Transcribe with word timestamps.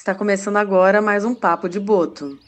Está 0.00 0.14
começando 0.14 0.56
agora 0.56 1.02
mais 1.02 1.26
um 1.26 1.34
Papo 1.34 1.68
de 1.68 1.78
Boto. 1.78 2.38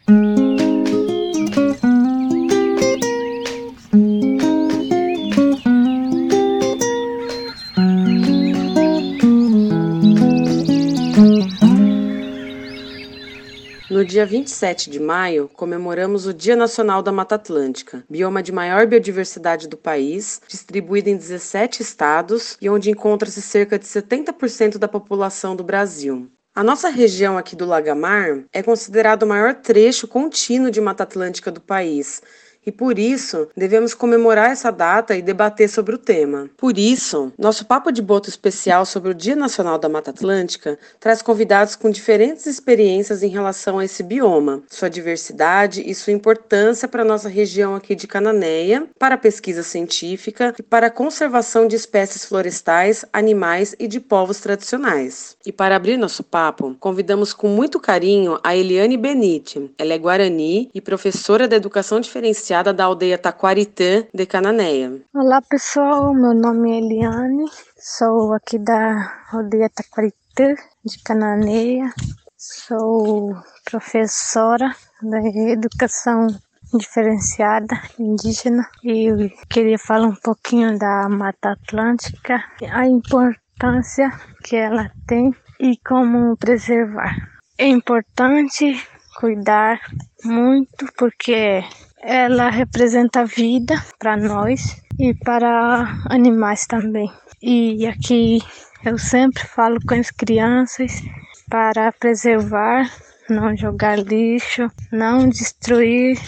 No 13.90 14.02
dia 14.02 14.24
27 14.24 14.88
de 14.88 14.98
maio, 14.98 15.46
comemoramos 15.52 16.24
o 16.24 16.32
Dia 16.32 16.56
Nacional 16.56 17.02
da 17.02 17.12
Mata 17.12 17.34
Atlântica, 17.34 18.02
bioma 18.08 18.42
de 18.42 18.50
maior 18.50 18.86
biodiversidade 18.86 19.68
do 19.68 19.76
país, 19.76 20.40
distribuído 20.48 21.10
em 21.10 21.18
17 21.18 21.82
estados 21.82 22.56
e 22.62 22.70
onde 22.70 22.90
encontra-se 22.90 23.42
cerca 23.42 23.78
de 23.78 23.84
70% 23.84 24.78
da 24.78 24.88
população 24.88 25.54
do 25.54 25.62
Brasil. 25.62 26.32
A 26.54 26.62
nossa 26.62 26.90
região 26.90 27.38
aqui 27.38 27.56
do 27.56 27.64
Lagamar 27.64 28.44
é 28.52 28.62
considerado 28.62 29.22
o 29.22 29.26
maior 29.26 29.54
trecho 29.54 30.06
contínuo 30.06 30.70
de 30.70 30.82
Mata 30.82 31.02
Atlântica 31.02 31.50
do 31.50 31.62
país, 31.62 32.20
e 32.64 32.70
por 32.70 32.98
isso 32.98 33.48
devemos 33.56 33.92
comemorar 33.94 34.50
essa 34.50 34.70
data 34.70 35.16
e 35.16 35.22
debater 35.22 35.68
sobre 35.68 35.94
o 35.94 35.98
tema. 35.98 36.48
Por 36.56 36.78
isso, 36.78 37.32
nosso 37.36 37.66
papo 37.66 37.90
de 37.90 38.00
boto 38.00 38.28
especial 38.28 38.86
sobre 38.86 39.10
o 39.10 39.14
Dia 39.14 39.34
Nacional 39.34 39.78
da 39.78 39.88
Mata 39.88 40.10
Atlântica 40.10 40.78
traz 41.00 41.22
convidados 41.22 41.74
com 41.74 41.90
diferentes 41.90 42.46
experiências 42.46 43.22
em 43.22 43.28
relação 43.28 43.78
a 43.78 43.84
esse 43.84 44.02
bioma, 44.02 44.62
sua 44.68 44.88
diversidade 44.88 45.82
e 45.84 45.94
sua 45.94 46.12
importância 46.12 46.86
para 46.86 47.02
a 47.02 47.04
nossa 47.04 47.28
região 47.28 47.74
aqui 47.74 47.94
de 47.94 48.06
Cananéia, 48.06 48.86
para 48.98 49.16
a 49.16 49.18
pesquisa 49.18 49.62
científica 49.62 50.54
e 50.58 50.62
para 50.62 50.86
a 50.86 50.90
conservação 50.90 51.66
de 51.66 51.76
espécies 51.76 52.24
florestais, 52.24 53.04
animais 53.12 53.74
e 53.78 53.88
de 53.88 53.98
povos 53.98 54.40
tradicionais. 54.40 55.36
E 55.44 55.50
para 55.50 55.76
abrir 55.76 55.96
nosso 55.96 56.22
papo, 56.22 56.76
convidamos 56.78 57.32
com 57.32 57.48
muito 57.48 57.80
carinho 57.80 58.38
a 58.44 58.56
Eliane 58.56 58.96
Benite. 58.96 59.70
Ela 59.78 59.94
é 59.94 59.98
guarani 59.98 60.70
e 60.72 60.80
professora 60.80 61.48
da 61.48 61.56
educação 61.56 62.00
diferenciada 62.00 62.51
da 62.52 62.84
aldeia 62.84 63.16
Taquaritã 63.16 64.04
de 64.12 64.26
Cananéia. 64.26 65.00
Olá 65.14 65.40
pessoal, 65.40 66.12
meu 66.12 66.34
nome 66.34 66.70
é 66.70 66.78
Eliane, 66.80 67.46
sou 67.78 68.34
aqui 68.34 68.58
da 68.58 69.10
aldeia 69.32 69.70
Taquaritã 69.70 70.54
de 70.84 71.02
Cananéia, 71.02 71.90
sou 72.36 73.34
professora 73.64 74.70
da 75.00 75.18
educação 75.50 76.26
diferenciada 76.74 77.74
indígena 77.98 78.68
e 78.84 79.30
queria 79.48 79.78
falar 79.78 80.08
um 80.08 80.16
pouquinho 80.16 80.78
da 80.78 81.08
Mata 81.08 81.52
Atlântica, 81.52 82.44
a 82.70 82.86
importância 82.86 84.12
que 84.44 84.56
ela 84.56 84.90
tem 85.06 85.34
e 85.58 85.78
como 85.78 86.36
preservar. 86.36 87.16
É 87.56 87.66
importante 87.66 88.78
cuidar 89.18 89.80
muito 90.22 90.86
porque 90.98 91.64
ela 92.02 92.50
representa 92.50 93.24
vida 93.24 93.80
para 93.98 94.16
nós 94.16 94.82
e 94.98 95.14
para 95.14 96.02
animais 96.10 96.66
também. 96.66 97.08
E 97.40 97.86
aqui 97.86 98.40
eu 98.84 98.98
sempre 98.98 99.44
falo 99.44 99.78
com 99.86 99.94
as 99.94 100.10
crianças 100.10 101.00
para 101.48 101.92
preservar, 101.92 102.90
não 103.30 103.56
jogar 103.56 103.98
lixo, 103.98 104.68
não 104.90 105.28
destruir, 105.28 106.18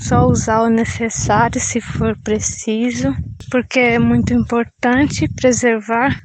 só 0.00 0.26
usar 0.26 0.62
o 0.62 0.68
necessário 0.68 1.60
se 1.60 1.80
for 1.80 2.18
preciso, 2.22 3.14
porque 3.50 3.78
é 3.78 3.98
muito 3.98 4.34
importante 4.34 5.28
preservar 5.34 6.20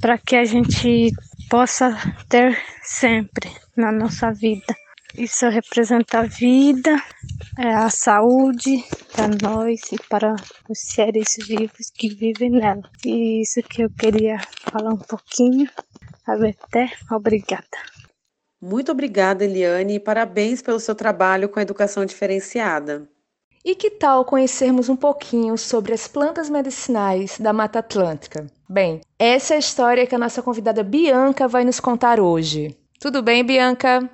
para 0.00 0.18
que 0.18 0.36
a 0.36 0.44
gente 0.44 1.10
possa 1.48 1.96
ter 2.28 2.56
sempre 2.82 3.50
na 3.76 3.90
nossa 3.90 4.30
vida. 4.30 4.74
Isso 5.16 5.48
representa 5.48 6.20
a 6.20 6.22
vida, 6.22 6.96
é 7.58 7.74
a 7.74 7.90
saúde 7.90 8.84
para 9.12 9.28
nós 9.42 9.80
e 9.92 9.96
para 10.08 10.34
os 10.68 10.78
seres 10.78 11.36
vivos 11.46 11.90
que 11.94 12.08
vivem 12.08 12.50
nela. 12.50 12.82
E 13.04 13.42
isso 13.42 13.62
que 13.62 13.82
eu 13.82 13.90
queria 13.90 14.38
falar 14.70 14.92
um 14.92 14.98
pouquinho. 14.98 15.68
Até 16.26 16.92
obrigada. 17.10 17.66
Muito 18.62 18.92
obrigada, 18.92 19.44
Eliane, 19.44 19.94
e 19.94 20.00
parabéns 20.00 20.62
pelo 20.62 20.78
seu 20.78 20.94
trabalho 20.94 21.48
com 21.48 21.58
a 21.58 21.62
educação 21.62 22.04
diferenciada. 22.04 23.08
E 23.64 23.74
que 23.74 23.90
tal 23.90 24.24
conhecermos 24.24 24.88
um 24.88 24.96
pouquinho 24.96 25.56
sobre 25.58 25.92
as 25.92 26.06
plantas 26.06 26.48
medicinais 26.48 27.38
da 27.38 27.52
Mata 27.52 27.80
Atlântica? 27.80 28.46
Bem, 28.68 29.00
essa 29.18 29.54
é 29.54 29.56
a 29.56 29.60
história 29.60 30.06
que 30.06 30.14
a 30.14 30.18
nossa 30.18 30.42
convidada 30.42 30.82
Bianca 30.82 31.48
vai 31.48 31.64
nos 31.64 31.80
contar 31.80 32.20
hoje. 32.20 32.76
Tudo 32.98 33.22
bem, 33.22 33.44
Bianca? 33.44 34.08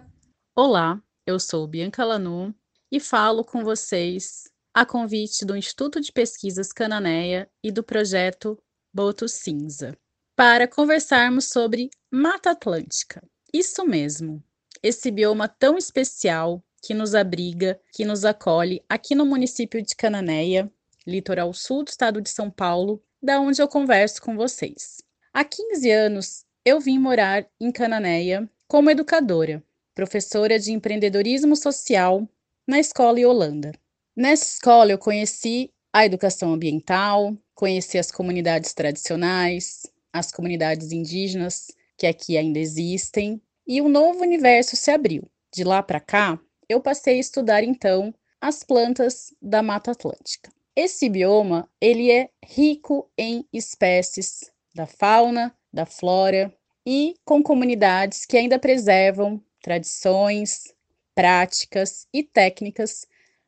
Olá, 0.58 0.98
eu 1.26 1.38
sou 1.38 1.66
Bianca 1.66 2.02
Lanu 2.02 2.54
e 2.90 2.98
falo 2.98 3.44
com 3.44 3.62
vocês 3.62 4.44
a 4.72 4.86
convite 4.86 5.44
do 5.44 5.54
Instituto 5.54 6.00
de 6.00 6.10
Pesquisas 6.10 6.72
Cananéia 6.72 7.46
e 7.62 7.70
do 7.70 7.82
projeto 7.82 8.58
Boto 8.90 9.28
Cinza, 9.28 9.94
para 10.34 10.66
conversarmos 10.66 11.50
sobre 11.50 11.90
Mata 12.10 12.52
Atlântica. 12.52 13.22
Isso 13.52 13.84
mesmo, 13.84 14.42
esse 14.82 15.10
bioma 15.10 15.46
tão 15.46 15.76
especial 15.76 16.64
que 16.82 16.94
nos 16.94 17.14
abriga, 17.14 17.78
que 17.92 18.06
nos 18.06 18.24
acolhe 18.24 18.82
aqui 18.88 19.14
no 19.14 19.26
município 19.26 19.82
de 19.82 19.94
Cananéia, 19.94 20.72
litoral 21.06 21.52
sul 21.52 21.84
do 21.84 21.88
estado 21.88 22.18
de 22.22 22.30
São 22.30 22.50
Paulo, 22.50 23.02
da 23.22 23.38
onde 23.38 23.60
eu 23.60 23.68
converso 23.68 24.22
com 24.22 24.34
vocês. 24.34 25.02
Há 25.34 25.44
15 25.44 25.90
anos 25.90 26.46
eu 26.64 26.80
vim 26.80 26.98
morar 26.98 27.46
em 27.60 27.70
Cananéia 27.70 28.50
como 28.66 28.90
educadora 28.90 29.62
professora 29.96 30.58
de 30.58 30.72
empreendedorismo 30.72 31.56
social 31.56 32.28
na 32.68 32.78
escola 32.78 33.18
Holanda. 33.26 33.72
Nessa 34.14 34.44
escola 34.44 34.92
eu 34.92 34.98
conheci 34.98 35.72
a 35.90 36.04
educação 36.04 36.52
ambiental, 36.52 37.34
conheci 37.54 37.96
as 37.96 38.10
comunidades 38.10 38.74
tradicionais, 38.74 39.84
as 40.12 40.30
comunidades 40.30 40.92
indígenas 40.92 41.68
que 41.96 42.06
aqui 42.06 42.36
ainda 42.36 42.58
existem, 42.58 43.40
e 43.66 43.80
um 43.80 43.88
novo 43.88 44.20
universo 44.20 44.76
se 44.76 44.90
abriu. 44.90 45.30
De 45.50 45.64
lá 45.64 45.82
para 45.82 45.98
cá, 45.98 46.38
eu 46.68 46.78
passei 46.78 47.16
a 47.16 47.20
estudar 47.20 47.64
então 47.64 48.14
as 48.38 48.62
plantas 48.62 49.34
da 49.40 49.62
Mata 49.62 49.92
Atlântica. 49.92 50.52
Esse 50.76 51.08
bioma, 51.08 51.70
ele 51.80 52.10
é 52.10 52.28
rico 52.44 53.10
em 53.16 53.46
espécies 53.50 54.52
da 54.74 54.84
fauna, 54.84 55.56
da 55.72 55.86
flora 55.86 56.54
e 56.86 57.14
com 57.24 57.42
comunidades 57.42 58.26
que 58.26 58.36
ainda 58.36 58.58
preservam 58.58 59.42
tradições, 59.66 60.72
práticas 61.12 62.06
e 62.14 62.22
técnicas, 62.22 63.04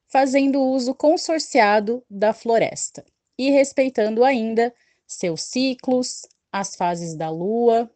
fazendo 0.08 0.60
uso 0.60 0.92
consorciado 0.92 2.04
da 2.10 2.32
floresta 2.32 3.04
e 3.38 3.52
respeitando 3.52 4.24
ainda 4.24 4.74
seus 5.06 5.42
ciclos, 5.42 6.26
as 6.50 6.74
fases 6.74 7.14
da 7.14 7.30
lua 7.30 7.88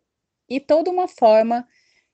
e 0.49 0.61
toda 0.61 0.89
uma 0.89 1.09
forma 1.09 1.67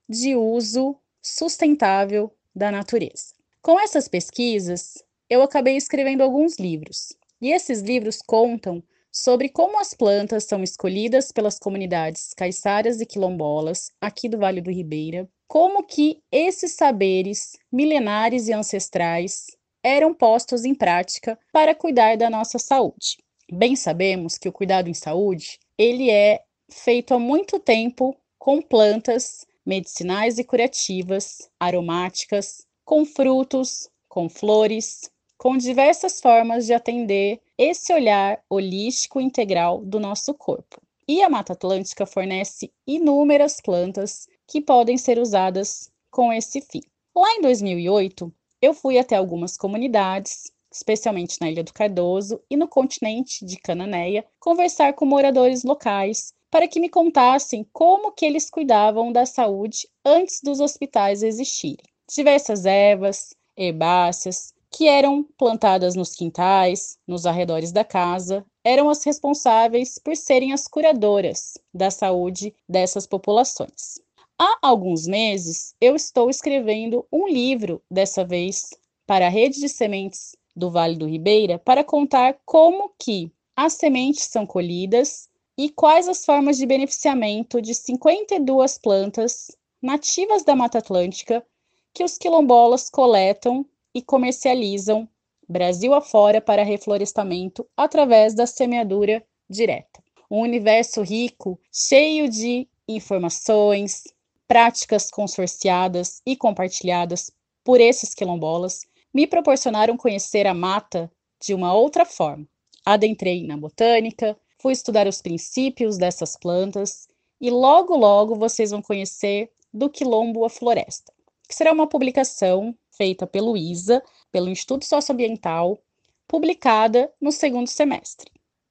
de 0.09 0.35
uso 0.35 0.97
sustentável 1.21 2.35
da 2.57 2.73
natureza. 2.73 3.35
Com 3.61 3.79
essas 3.79 4.09
pesquisas, 4.09 5.05
eu 5.29 5.43
acabei 5.43 5.77
escrevendo 5.77 6.23
alguns 6.23 6.59
livros, 6.59 7.13
e 7.39 7.53
esses 7.53 7.83
livros 7.83 8.23
contam 8.23 8.83
sobre 9.13 9.51
como 9.51 9.79
as 9.79 9.93
plantas 9.93 10.45
são 10.45 10.63
escolhidas 10.63 11.31
pelas 11.31 11.59
comunidades 11.59 12.33
caiçaras 12.33 12.99
e 12.99 13.05
quilombolas 13.05 13.91
aqui 14.01 14.27
do 14.27 14.39
Vale 14.39 14.63
do 14.63 14.71
Ribeira 14.71 15.29
como 15.49 15.83
que 15.83 16.23
esses 16.31 16.73
saberes 16.73 17.57
milenares 17.73 18.49
e 18.49 18.53
ancestrais 18.53 19.47
eram 19.83 20.13
postos 20.13 20.67
em 20.67 20.75
prática 20.75 21.39
para 21.51 21.75
cuidar 21.75 22.19
da 22.19 22.29
nossa 22.29 22.59
saúde. 22.59 23.17
Bem 23.51 23.75
sabemos 23.75 24.37
que 24.37 24.49
o 24.49 24.53
cuidado 24.53 24.91
em 24.91 24.95
saúde, 24.95 25.59
ele 25.79 26.11
é 26.11 26.43
feito 26.71 27.15
há 27.15 27.19
muito 27.19 27.59
tempo 27.59 28.15
com 28.39 28.61
plantas 28.61 29.47
medicinais 29.65 30.39
e 30.39 30.45
curativas, 30.45 31.49
aromáticas, 31.59 32.67
com 32.85 33.07
frutos, 33.07 33.89
com 34.07 34.29
flores, 34.29 35.11
com 35.39 35.57
diversas 35.57 36.21
formas 36.21 36.67
de 36.67 36.75
atender 36.75 37.41
esse 37.57 37.93
olhar 37.93 38.43
holístico 38.51 39.21
integral 39.21 39.81
do 39.83 39.99
nosso 39.99 40.35
corpo. 40.35 40.83
E 41.07 41.23
a 41.23 41.31
Mata 41.31 41.55
Atlântica 41.55 42.05
fornece 42.05 42.71
inúmeras 42.87 43.63
plantas 43.63 44.27
que 44.49 44.63
podem 44.63 44.97
ser 44.97 45.19
usadas 45.19 45.91
com 46.11 46.33
esse 46.33 46.63
fim. 46.63 46.81
Lá 47.15 47.31
em 47.35 47.43
2008, 47.43 48.33
eu 48.63 48.73
fui 48.73 48.99
até 48.99 49.15
algumas 49.15 49.57
comunidades, 49.57 50.51
especialmente 50.73 51.37
na 51.41 51.51
Ilha 51.51 51.63
do 51.63 51.73
Cardoso 51.73 52.41
e 52.51 52.57
no 52.57 52.67
continente 52.67 53.45
de 53.45 53.59
Cananéia, 53.59 54.25
conversar 54.41 54.95
com 54.95 55.05
moradores 55.05 55.63
locais 55.63 56.33
para 56.51 56.67
que 56.67 56.81
me 56.81 56.89
contassem 56.89 57.67
como 57.73 58.13
que 58.13 58.25
eles 58.25 58.49
cuidavam 58.49 59.13
da 59.13 59.27
saúde 59.27 59.87
antes 60.05 60.41
dos 60.43 60.61
hospitais 60.61 61.23
existirem. 61.23 61.85
Diversas 62.11 62.65
ervas, 62.65 63.35
herbáceas, 63.55 64.55
que 64.71 64.87
eram 64.87 65.23
plantadas 65.37 65.95
nos 65.95 66.15
quintais, 66.15 66.99
nos 67.07 67.27
arredores 67.27 67.71
da 67.71 67.85
casa, 67.85 68.45
eram 68.65 68.89
as 68.89 69.05
responsáveis 69.05 69.99
por 69.99 70.17
serem 70.17 70.53
as 70.53 70.67
curadoras 70.67 71.59
da 71.73 71.91
saúde 71.91 72.55
dessas 72.69 73.07
populações. 73.07 74.01
Há 74.41 74.57
alguns 74.63 75.09
meses 75.09 75.75
eu 75.81 75.97
estou 75.97 76.31
escrevendo 76.31 77.05
um 77.13 77.27
livro, 77.27 77.83
dessa 77.91 78.25
vez 78.25 78.71
para 79.05 79.27
a 79.27 79.29
rede 79.29 79.59
de 79.59 79.69
sementes 79.69 80.37
do 80.55 80.71
Vale 80.71 80.95
do 80.95 81.09
Ribeira, 81.09 81.59
para 81.59 81.83
contar 81.83 82.39
como 82.47 82.93
que 82.97 83.33
as 83.57 83.73
sementes 83.73 84.23
são 84.25 84.47
colhidas 84.47 85.29
e 85.57 85.69
quais 85.69 86.07
as 86.07 86.25
formas 86.25 86.57
de 86.57 86.67
beneficiamento 86.67 87.61
de 87.61 87.75
52 87.75 88.79
plantas 88.79 89.51
nativas 89.83 90.45
da 90.45 90.55
Mata 90.55 90.79
Atlântica 90.79 91.45
que 91.93 92.05
os 92.05 92.17
quilombolas 92.17 92.89
coletam 92.89 93.67
e 93.93 94.01
comercializam 94.01 95.09
Brasil 95.49 95.95
afora 95.95 96.41
para 96.41 96.63
reflorestamento 96.63 97.67
através 97.77 98.35
da 98.35 98.47
semeadura 98.47 99.25
direta. 99.51 100.01
Um 100.31 100.43
universo 100.43 101.03
rico, 101.03 101.59
cheio 101.73 102.29
de 102.29 102.69
informações, 102.87 104.05
práticas 104.49 105.11
consorciadas 105.11 106.23
e 106.25 106.35
compartilhadas 106.35 107.31
por 107.63 107.81
esses 107.81 108.15
quilombolas, 108.15 108.87
me 109.13 109.27
proporcionaram 109.27 109.97
conhecer 109.97 110.47
a 110.47 110.55
mata 110.55 111.13
de 111.39 111.53
uma 111.53 111.75
outra 111.75 112.07
forma. 112.07 112.49
Adentrei 112.85 113.47
na 113.47 113.59
botânica, 113.59 114.35
fui 114.59 114.73
estudar 114.73 115.07
os 115.07 115.21
princípios 115.21 115.99
dessas 115.99 116.35
plantas 116.35 117.07
e 117.39 117.51
logo 117.51 117.95
logo 117.95 118.35
vocês 118.35 118.71
vão 118.71 118.81
conhecer 118.81 119.51
do 119.73 119.91
Quilombo 119.91 120.45
a 120.45 120.51
Floresta, 120.51 121.13
que 121.47 121.55
será 121.55 121.73
uma 121.73 121.87
publicação 121.87 122.75
feita 122.91 123.27
pelo 123.27 123.57
ISA, 123.57 124.03
pelo 124.33 124.49
Instituto 124.49 124.87
Socioambiental, 124.87 125.79
publicada 126.27 127.13
no 127.21 127.31
segundo 127.31 127.69
semestre. 127.69 128.31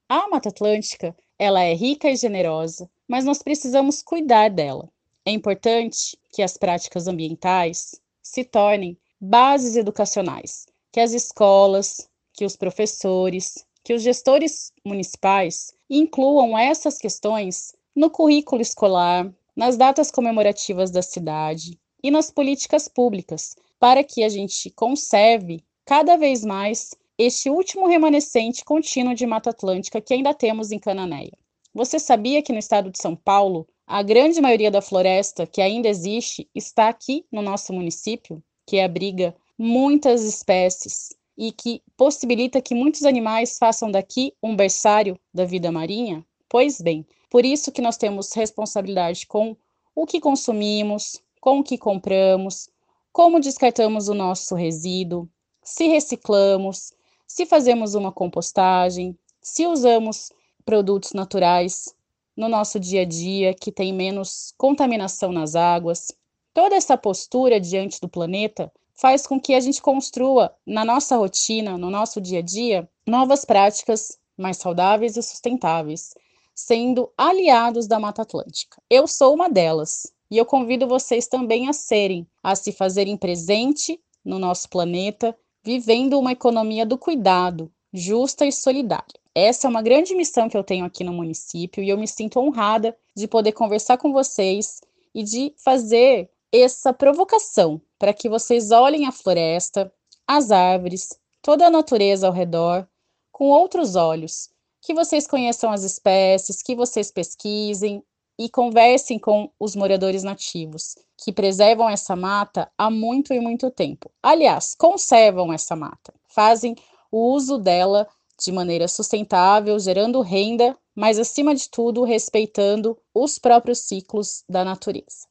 A 0.09 0.27
Mata 0.27 0.49
Atlântica, 0.49 1.15
ela 1.37 1.61
é 1.61 1.73
rica 1.73 2.09
e 2.09 2.15
generosa, 2.15 2.89
mas 3.07 3.23
nós 3.23 3.43
precisamos 3.43 4.01
cuidar 4.01 4.49
dela. 4.49 4.89
É 5.27 5.31
importante 5.31 6.17
que 6.31 6.41
as 6.41 6.55
práticas 6.55 7.05
ambientais 7.05 7.99
se 8.23 8.45
tornem 8.45 8.97
bases 9.19 9.75
educacionais, 9.75 10.65
que 10.89 11.01
as 11.01 11.11
escolas, 11.11 12.09
que 12.31 12.45
os 12.45 12.55
professores, 12.55 13.55
que 13.83 13.93
os 13.93 14.01
gestores 14.01 14.71
municipais 14.85 15.73
incluam 15.89 16.57
essas 16.57 16.97
questões 16.97 17.73
no 17.93 18.09
currículo 18.09 18.61
escolar, 18.61 19.29
nas 19.53 19.75
datas 19.75 20.09
comemorativas 20.09 20.91
da 20.91 21.01
cidade 21.01 21.77
e 22.01 22.09
nas 22.09 22.31
políticas 22.31 22.87
públicas, 22.87 23.53
para 23.77 24.05
que 24.05 24.23
a 24.23 24.29
gente 24.29 24.69
conserve 24.69 25.61
cada 25.83 26.15
vez 26.15 26.45
mais 26.45 26.95
este 27.17 27.49
último 27.49 27.85
remanescente 27.85 28.63
contínuo 28.63 29.13
de 29.13 29.27
Mata 29.27 29.49
Atlântica 29.49 29.99
que 29.99 30.13
ainda 30.13 30.33
temos 30.33 30.71
em 30.71 30.79
Cananéia. 30.79 31.37
Você 31.73 31.99
sabia 31.99 32.41
que 32.41 32.53
no 32.53 32.59
estado 32.59 32.89
de 32.89 32.97
São 32.97 33.13
Paulo, 33.13 33.67
a 33.87 34.03
grande 34.03 34.41
maioria 34.41 34.69
da 34.69 34.81
floresta 34.81 35.47
que 35.47 35.61
ainda 35.61 35.87
existe 35.87 36.49
está 36.53 36.89
aqui 36.89 37.25
no 37.31 37.41
nosso 37.41 37.71
município, 37.71 38.43
que 38.65 38.81
abriga 38.81 39.33
muitas 39.57 40.23
espécies 40.23 41.15
e 41.37 41.53
que 41.53 41.81
possibilita 41.95 42.61
que 42.61 42.75
muitos 42.75 43.03
animais 43.03 43.57
façam 43.57 43.89
daqui 43.89 44.33
um 44.43 44.57
berçário 44.57 45.17
da 45.33 45.45
vida 45.45 45.71
marinha? 45.71 46.25
Pois 46.49 46.81
bem, 46.81 47.05
por 47.29 47.45
isso 47.45 47.71
que 47.71 47.81
nós 47.81 47.95
temos 47.95 48.33
responsabilidade 48.33 49.25
com 49.25 49.55
o 49.95 50.05
que 50.05 50.19
consumimos, 50.19 51.21
com 51.39 51.59
o 51.59 51.63
que 51.63 51.77
compramos, 51.77 52.69
como 53.13 53.39
descartamos 53.39 54.09
o 54.09 54.13
nosso 54.13 54.53
resíduo, 54.53 55.29
se 55.63 55.87
reciclamos, 55.87 56.91
se 57.25 57.45
fazemos 57.45 57.95
uma 57.95 58.11
compostagem, 58.11 59.17
se 59.41 59.65
usamos 59.65 60.29
produtos 60.65 61.13
naturais 61.13 61.95
no 62.37 62.47
nosso 62.47 62.79
dia 62.79 63.01
a 63.01 63.05
dia 63.05 63.53
que 63.53 63.71
tem 63.71 63.91
menos 63.91 64.53
contaminação 64.55 65.31
nas 65.31 65.55
águas. 65.55 66.11
Toda 66.53 66.75
essa 66.75 66.95
postura 66.95 67.59
diante 67.59 67.99
do 67.99 68.07
planeta 68.07 68.71
faz 68.93 69.25
com 69.25 69.39
que 69.39 69.53
a 69.53 69.59
gente 69.59 69.81
construa 69.81 70.53
na 70.65 70.85
nossa 70.85 71.17
rotina, 71.17 71.77
no 71.77 71.89
nosso 71.89 72.21
dia 72.21 72.39
a 72.39 72.41
dia, 72.41 72.87
novas 73.07 73.43
práticas 73.43 74.17
mais 74.37 74.57
saudáveis 74.57 75.17
e 75.17 75.23
sustentáveis, 75.23 76.13
sendo 76.53 77.11
aliados 77.17 77.87
da 77.87 77.99
Mata 77.99 78.21
Atlântica. 78.21 78.81
Eu 78.89 79.07
sou 79.07 79.33
uma 79.33 79.49
delas 79.49 80.11
e 80.29 80.37
eu 80.37 80.45
convido 80.45 80.87
vocês 80.87 81.27
também 81.27 81.67
a 81.67 81.73
serem, 81.73 82.27
a 82.43 82.55
se 82.55 82.71
fazerem 82.71 83.17
presente 83.17 83.99
no 84.23 84.37
nosso 84.37 84.69
planeta, 84.69 85.35
vivendo 85.63 86.19
uma 86.19 86.33
economia 86.33 86.85
do 86.85 86.97
cuidado, 86.97 87.71
justa 87.93 88.45
e 88.45 88.51
solidária. 88.51 89.19
Essa 89.39 89.67
é 89.67 89.69
uma 89.69 89.83
grande 89.83 90.15
missão 90.15 90.49
que 90.49 90.57
eu 90.57 90.63
tenho 90.63 90.83
aqui 90.83 91.03
no 91.03 91.13
município 91.13 91.83
e 91.83 91.89
eu 91.89 91.95
me 91.95 92.07
sinto 92.07 92.39
honrada 92.39 92.97
de 93.15 93.27
poder 93.27 93.51
conversar 93.51 93.95
com 93.99 94.11
vocês 94.11 94.81
e 95.13 95.21
de 95.21 95.53
fazer 95.63 96.27
essa 96.51 96.91
provocação 96.91 97.79
para 97.99 98.15
que 98.15 98.27
vocês 98.27 98.71
olhem 98.71 99.05
a 99.05 99.11
floresta, 99.11 99.93
as 100.25 100.49
árvores, 100.49 101.09
toda 101.39 101.67
a 101.67 101.69
natureza 101.69 102.25
ao 102.25 102.33
redor 102.33 102.87
com 103.31 103.49
outros 103.49 103.95
olhos 103.95 104.49
que 104.81 104.91
vocês 104.95 105.27
conheçam 105.27 105.71
as 105.71 105.83
espécies, 105.83 106.63
que 106.63 106.75
vocês 106.75 107.11
pesquisem 107.11 108.03
e 108.39 108.49
conversem 108.49 109.19
com 109.19 109.51
os 109.59 109.75
moradores 109.75 110.23
nativos, 110.23 110.95
que 111.15 111.31
preservam 111.31 111.87
essa 111.87 112.15
mata 112.15 112.71
há 112.75 112.89
muito 112.89 113.35
e 113.35 113.39
muito 113.39 113.69
tempo. 113.69 114.09
Aliás, 114.23 114.73
conservam 114.73 115.53
essa 115.53 115.75
mata, 115.75 116.11
fazem 116.27 116.75
o 117.11 117.33
uso 117.33 117.59
dela 117.59 118.07
de 118.39 118.51
maneira 118.51 118.87
sustentável, 118.87 119.79
gerando 119.79 120.21
renda, 120.21 120.77
mas 120.95 121.19
acima 121.19 121.53
de 121.53 121.69
tudo 121.69 122.03
respeitando 122.03 122.97
os 123.13 123.37
próprios 123.37 123.79
ciclos 123.79 124.43
da 124.49 124.63
natureza. 124.63 125.27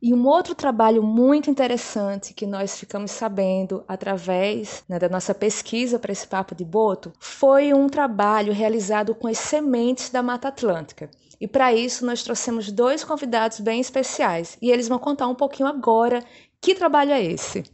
E 0.00 0.12
um 0.12 0.26
outro 0.26 0.54
trabalho 0.54 1.02
muito 1.02 1.50
interessante 1.50 2.34
que 2.34 2.46
nós 2.46 2.78
ficamos 2.78 3.10
sabendo 3.10 3.82
através 3.88 4.84
né, 4.88 4.98
da 4.98 5.08
nossa 5.08 5.34
pesquisa 5.34 5.98
para 5.98 6.12
esse 6.12 6.26
Papo 6.26 6.54
de 6.54 6.64
Boto 6.64 7.12
foi 7.18 7.72
um 7.72 7.88
trabalho 7.88 8.52
realizado 8.52 9.14
com 9.14 9.26
as 9.26 9.38
sementes 9.38 10.10
da 10.10 10.22
Mata 10.22 10.48
Atlântica. 10.48 11.10
E 11.40 11.48
para 11.48 11.72
isso 11.72 12.04
nós 12.04 12.22
trouxemos 12.22 12.70
dois 12.70 13.02
convidados 13.04 13.60
bem 13.60 13.80
especiais 13.80 14.58
e 14.60 14.70
eles 14.70 14.88
vão 14.88 14.98
contar 14.98 15.28
um 15.28 15.34
pouquinho 15.34 15.68
agora 15.68 16.22
que 16.60 16.74
trabalho 16.74 17.12
é 17.12 17.22
esse. 17.22 17.64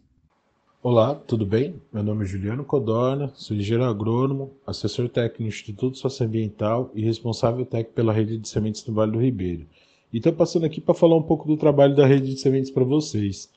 Olá, 0.85 1.15
tudo 1.15 1.47
bem? 1.47 1.81
Meu 1.93 2.03
nome 2.03 2.25
é 2.25 2.27
Juliano 2.27 2.65
Codorna, 2.65 3.31
sou 3.37 3.57
engenheiro 3.57 3.89
agrônomo, 3.89 4.53
assessor 4.67 5.09
técnico 5.09 5.43
no 5.45 5.49
Instituto 5.49 5.97
Socioambiental 5.97 6.91
e 6.93 7.05
responsável 7.05 7.65
técnico 7.65 7.95
pela 7.95 8.13
rede 8.13 8.37
de 8.37 8.49
sementes 8.49 8.83
do 8.83 8.93
Vale 8.93 9.13
do 9.13 9.21
Ribeiro. 9.21 9.65
E 10.13 10.17
estou 10.17 10.33
passando 10.33 10.67
aqui 10.67 10.81
para 10.81 10.93
falar 10.93 11.15
um 11.15 11.23
pouco 11.23 11.47
do 11.47 11.57
trabalho 11.57 11.95
da 11.95 12.05
rede 12.05 12.35
de 12.35 12.41
sementes 12.41 12.69
para 12.69 12.83
vocês. 12.83 13.49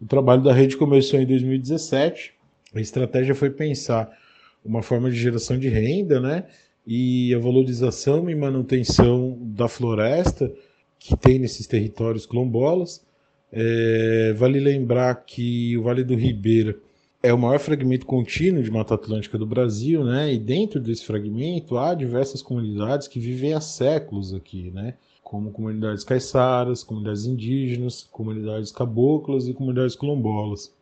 O 0.00 0.06
trabalho 0.06 0.40
da 0.40 0.52
rede 0.52 0.76
começou 0.76 1.18
em 1.18 1.26
2017. 1.26 2.32
A 2.72 2.80
estratégia 2.80 3.34
foi 3.34 3.50
pensar 3.50 4.16
uma 4.64 4.80
forma 4.80 5.10
de 5.10 5.16
geração 5.16 5.58
de 5.58 5.68
renda, 5.68 6.20
né? 6.20 6.46
E 6.86 7.34
a 7.34 7.40
valorização 7.40 8.30
e 8.30 8.36
manutenção 8.36 9.36
da 9.40 9.66
floresta 9.66 10.54
que 10.96 11.16
tem 11.16 11.40
nesses 11.40 11.66
territórios 11.66 12.24
quilombolas. 12.24 13.04
É, 13.52 14.34
vale 14.36 14.60
lembrar 14.60 15.14
que 15.24 15.76
o 15.76 15.82
Vale 15.82 16.04
do 16.04 16.14
Ribeira 16.14 16.76
é 17.22 17.32
o 17.32 17.38
maior 17.38 17.58
fragmento 17.58 18.06
contínuo 18.06 18.62
de 18.62 18.70
Mata 18.70 18.94
Atlântica 18.94 19.38
do 19.38 19.46
Brasil, 19.46 20.04
né? 20.04 20.32
E 20.32 20.38
dentro 20.38 20.78
desse 20.80 21.04
fragmento 21.04 21.76
há 21.78 21.94
diversas 21.94 22.42
comunidades 22.42 23.08
que 23.08 23.18
vivem 23.18 23.54
há 23.54 23.60
séculos 23.60 24.34
aqui, 24.34 24.70
né? 24.70 24.94
como 25.28 25.50
comunidades 25.50 26.04
caiçaras, 26.04 26.82
comunidades 26.82 27.26
indígenas, 27.26 28.08
comunidades 28.10 28.72
caboclas 28.72 29.46
e 29.46 29.52
comunidades 29.52 29.94
quilombolas. 29.94 30.72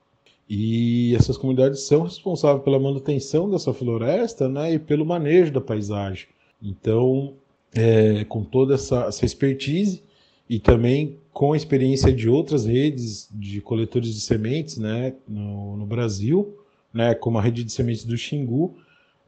E 0.49 1.17
essas 1.17 1.37
comunidades 1.37 1.81
são 1.81 2.05
responsáveis 2.05 2.63
pela 2.63 2.79
manutenção 2.79 3.51
dessa 3.51 3.75
floresta 3.75 4.49
né, 4.49 4.75
e 4.75 4.79
pelo 4.79 5.05
manejo 5.05 5.53
da 5.53 5.61
paisagem. 5.61 6.29
Então, 6.63 7.35
é, 7.75 8.25
com 8.27 8.45
toda 8.45 8.75
essa, 8.75 9.07
essa 9.07 9.27
expertise 9.27 10.05
e 10.49 10.59
também 10.59 11.19
com 11.33 11.53
a 11.53 11.57
experiência 11.57 12.13
de 12.13 12.29
outras 12.29 12.65
redes 12.65 13.29
de 13.33 13.61
coletores 13.61 14.15
de 14.15 14.21
sementes 14.21 14.79
né, 14.79 15.15
no, 15.29 15.77
no 15.77 15.87
Brasil, 15.87 16.57
né, 16.93 17.15
como 17.15 17.39
a 17.39 17.43
rede 17.43 17.63
de 17.63 17.73
sementes 17.73 18.05
do 18.05 18.17
Xingu, 18.17 18.77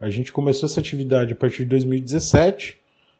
a 0.01 0.09
gente 0.11 0.33
começou 0.33 0.67
essa 0.67 0.81
atividade 0.81 1.33
a 1.33 1.37
partir 1.37 1.65
de 1.65 1.71
2017. 1.71 2.79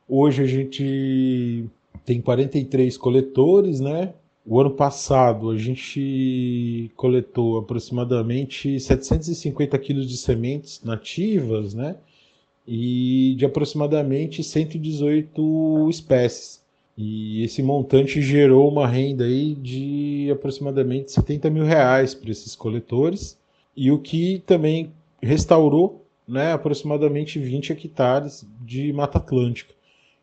Hoje 0.09 0.43
a 0.43 0.47
gente 0.47 1.67
tem 2.05 2.21
43 2.21 2.97
coletores, 2.97 3.81
né? 3.81 4.15
O 4.47 4.59
ano 4.61 4.71
passado 4.71 5.51
a 5.51 5.59
gente 5.59 6.91
coletou 6.97 7.59
aproximadamente 7.59 8.81
750 8.81 9.79
quilos 9.79 10.09
de 10.09 10.17
sementes 10.17 10.83
nativas, 10.83 11.75
né? 11.75 11.97
E 12.67 13.35
de 13.37 13.45
aproximadamente 13.45 14.43
118 14.43 15.91
espécies. 15.91 16.58
E 17.01 17.45
esse 17.45 17.63
montante 17.63 18.21
gerou 18.21 18.69
uma 18.69 18.85
renda 18.85 19.23
aí 19.23 19.55
de 19.55 20.29
aproximadamente 20.33 21.13
70 21.13 21.49
mil 21.49 21.63
reais 21.63 22.13
para 22.13 22.29
esses 22.29 22.57
coletores. 22.57 23.39
E 23.77 23.93
o 23.93 24.01
que 24.01 24.43
também 24.45 24.91
restaurou 25.23 26.05
né, 26.27 26.51
aproximadamente 26.53 27.39
20 27.39 27.73
hectares 27.73 28.45
de 28.61 28.93
Mata 28.93 29.19
Atlântica. 29.19 29.73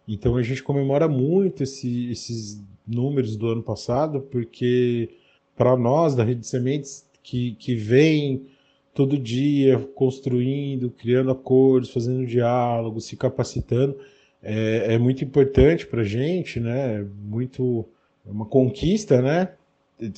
Então 0.05 0.35
a 0.35 0.43
gente 0.43 0.61
comemora 0.61 1.07
muito 1.07 1.63
esse, 1.63 2.11
esses 2.11 2.61
números 2.85 3.37
do 3.37 3.47
ano 3.47 3.63
passado, 3.63 4.19
porque 4.29 5.09
para 5.55 5.77
nós 5.77 6.13
da 6.13 6.25
Rede 6.25 6.41
de 6.41 6.47
Sementes, 6.47 7.07
que, 7.23 7.53
que 7.53 7.73
vem 7.73 8.47
todo 8.93 9.17
dia 9.17 9.79
construindo, 9.95 10.91
criando 10.91 11.31
acordos, 11.31 11.89
fazendo 11.89 12.27
diálogo, 12.27 12.99
se 12.99 13.15
capacitando, 13.15 13.97
é, 14.45 14.93
é 14.93 14.97
muito 14.97 15.23
importante 15.23 15.85
para 15.85 16.01
a 16.01 16.05
gente, 16.05 16.59
né? 16.59 17.05
Muito 17.23 17.85
é 18.25 18.31
uma 18.31 18.45
conquista, 18.45 19.21
né? 19.21 19.49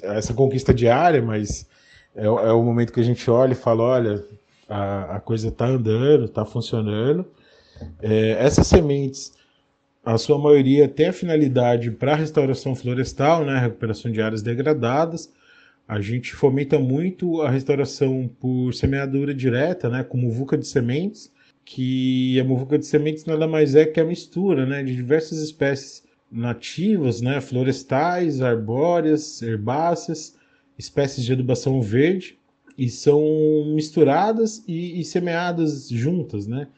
Essa 0.04 0.34
conquista 0.34 0.74
diária, 0.74 1.22
mas 1.22 1.68
é, 2.16 2.26
é, 2.26 2.30
o 2.30 2.62
momento 2.62 2.94
que 2.94 3.00
a 3.00 3.04
gente 3.04 3.30
olha 3.30 3.54
e 3.54 3.56
fala, 3.56 3.84
olha, 3.84 4.26
a, 4.68 5.16
a 5.16 5.20
coisa 5.20 5.48
está 5.48 5.66
andando, 5.66 6.26
está 6.26 6.46
funcionando. 6.46 7.26
É, 8.02 8.32
essas 8.44 8.68
sementes, 8.68 9.34
a 10.04 10.18
sua 10.18 10.38
maioria 10.38 10.88
tem 10.88 11.08
a 11.08 11.14
finalidade 11.14 11.90
para 11.92 12.16
restauração 12.16 12.76
florestal, 12.76 13.46
né? 13.46 13.58
Recuperação 13.60 14.12
de 14.12 14.22
áreas 14.22 14.42
degradadas 14.42 15.32
a 15.88 16.02
gente 16.02 16.34
fomenta 16.36 16.78
muito 16.78 17.42
a 17.42 17.50
restauração 17.50 18.30
por 18.40 18.74
semeadura 18.74 19.34
direta, 19.34 19.88
né, 19.90 20.04
com 20.04 20.18
muvuca 20.18 20.58
de 20.58 20.68
sementes, 20.68 21.32
que 21.70 22.40
a 22.40 22.46
muvuca 22.46 22.80
de 22.80 22.86
sementes 22.86 23.26
nada 23.26 23.46
mais 23.46 23.76
é 23.76 23.86
que 23.86 24.00
a 24.00 24.06
mistura 24.06 24.66
né, 24.66 24.82
de 24.82 24.96
diversas 24.96 25.40
espécies 25.40 26.02
nativas, 26.32 27.20
né, 27.20 27.42
florestais, 27.42 28.42
arbóreas, 28.42 29.42
herbáceas, 29.42 30.38
espécies 30.78 31.26
de 31.26 31.34
adubação 31.34 31.82
verde, 31.82 32.38
e 32.78 32.90
são 32.90 33.22
misturadas 33.76 34.64
e, 34.66 35.02
e 35.02 35.04
semeadas 35.04 35.90
juntas, 35.90 36.48
né? 36.48 36.70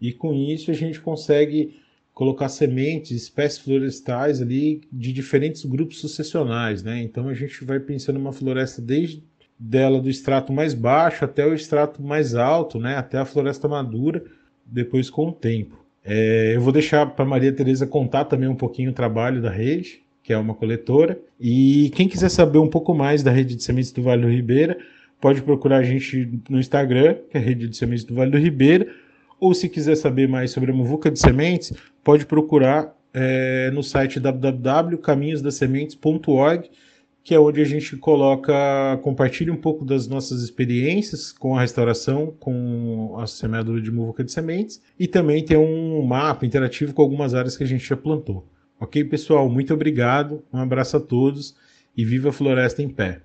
E 0.00 0.12
com 0.12 0.32
isso 0.34 0.70
a 0.70 0.74
gente 0.74 1.00
consegue 1.00 1.80
colocar 2.14 2.48
sementes, 2.48 3.10
espécies 3.22 3.58
florestais 3.58 4.40
ali 4.40 4.82
de 4.92 5.12
diferentes 5.12 5.64
grupos 5.64 6.00
sucessionais, 6.00 6.82
né? 6.84 7.02
Então 7.02 7.28
a 7.28 7.34
gente 7.34 7.64
vai 7.64 7.80
pensando 7.80 8.20
uma 8.20 8.32
floresta 8.32 8.80
desde 8.80 9.20
dela 9.58 10.00
do 10.00 10.08
extrato 10.08 10.52
mais 10.52 10.74
baixo 10.74 11.24
até 11.24 11.46
o 11.46 11.54
extrato 11.54 12.02
mais 12.02 12.34
alto, 12.34 12.78
né? 12.78 12.96
Até 12.96 13.18
a 13.18 13.24
floresta 13.24 13.66
madura, 13.66 14.22
depois 14.64 15.10
com 15.10 15.28
o 15.28 15.32
tempo. 15.32 15.76
É, 16.04 16.52
eu 16.54 16.60
vou 16.60 16.72
deixar 16.72 17.06
para 17.06 17.24
Maria 17.24 17.52
Tereza 17.52 17.86
contar 17.86 18.26
também 18.26 18.48
um 18.48 18.54
pouquinho 18.54 18.90
o 18.90 18.94
trabalho 18.94 19.42
da 19.42 19.50
rede, 19.50 20.02
que 20.22 20.32
é 20.32 20.38
uma 20.38 20.54
coletora. 20.54 21.18
E 21.40 21.90
quem 21.94 22.08
quiser 22.08 22.28
saber 22.28 22.58
um 22.58 22.68
pouco 22.68 22.94
mais 22.94 23.22
da 23.22 23.30
rede 23.30 23.56
de 23.56 23.62
sementes 23.62 23.92
do 23.92 24.02
Vale 24.02 24.22
do 24.22 24.28
Ribeira, 24.28 24.78
pode 25.20 25.42
procurar 25.42 25.78
a 25.78 25.82
gente 25.82 26.30
no 26.48 26.60
Instagram, 26.60 27.16
que 27.30 27.36
é 27.36 27.40
a 27.40 27.42
rede 27.42 27.68
de 27.68 27.76
sementes 27.76 28.04
do 28.04 28.14
Vale 28.14 28.30
do 28.30 28.38
Ribeira, 28.38 28.86
ou 29.40 29.54
se 29.54 29.68
quiser 29.68 29.96
saber 29.96 30.28
mais 30.28 30.50
sobre 30.50 30.70
a 30.70 30.74
muvuca 30.74 31.10
de 31.10 31.18
sementes, 31.18 31.72
pode 32.02 32.26
procurar 32.26 32.94
é, 33.12 33.70
no 33.72 33.82
site 33.82 34.20
www.caminhosdasementes.org, 34.20 36.70
que 37.28 37.34
é 37.34 37.38
onde 37.38 37.60
a 37.60 37.64
gente 37.66 37.94
coloca, 37.94 38.98
compartilha 39.02 39.52
um 39.52 39.56
pouco 39.60 39.84
das 39.84 40.08
nossas 40.08 40.40
experiências 40.40 41.30
com 41.30 41.54
a 41.54 41.60
restauração, 41.60 42.34
com 42.40 43.18
a 43.18 43.26
semeadura 43.26 43.82
de 43.82 43.92
muvuca 43.92 44.24
de 44.24 44.32
sementes, 44.32 44.80
e 44.98 45.06
também 45.06 45.44
tem 45.44 45.58
um 45.58 46.00
mapa 46.06 46.46
interativo 46.46 46.94
com 46.94 47.02
algumas 47.02 47.34
áreas 47.34 47.54
que 47.54 47.62
a 47.62 47.66
gente 47.66 47.86
já 47.86 47.98
plantou. 47.98 48.46
Ok, 48.80 49.04
pessoal? 49.04 49.46
Muito 49.46 49.74
obrigado, 49.74 50.42
um 50.50 50.58
abraço 50.58 50.96
a 50.96 51.00
todos 51.00 51.54
e 51.94 52.02
viva 52.02 52.30
a 52.30 52.32
floresta 52.32 52.82
em 52.82 52.88
pé! 52.88 53.20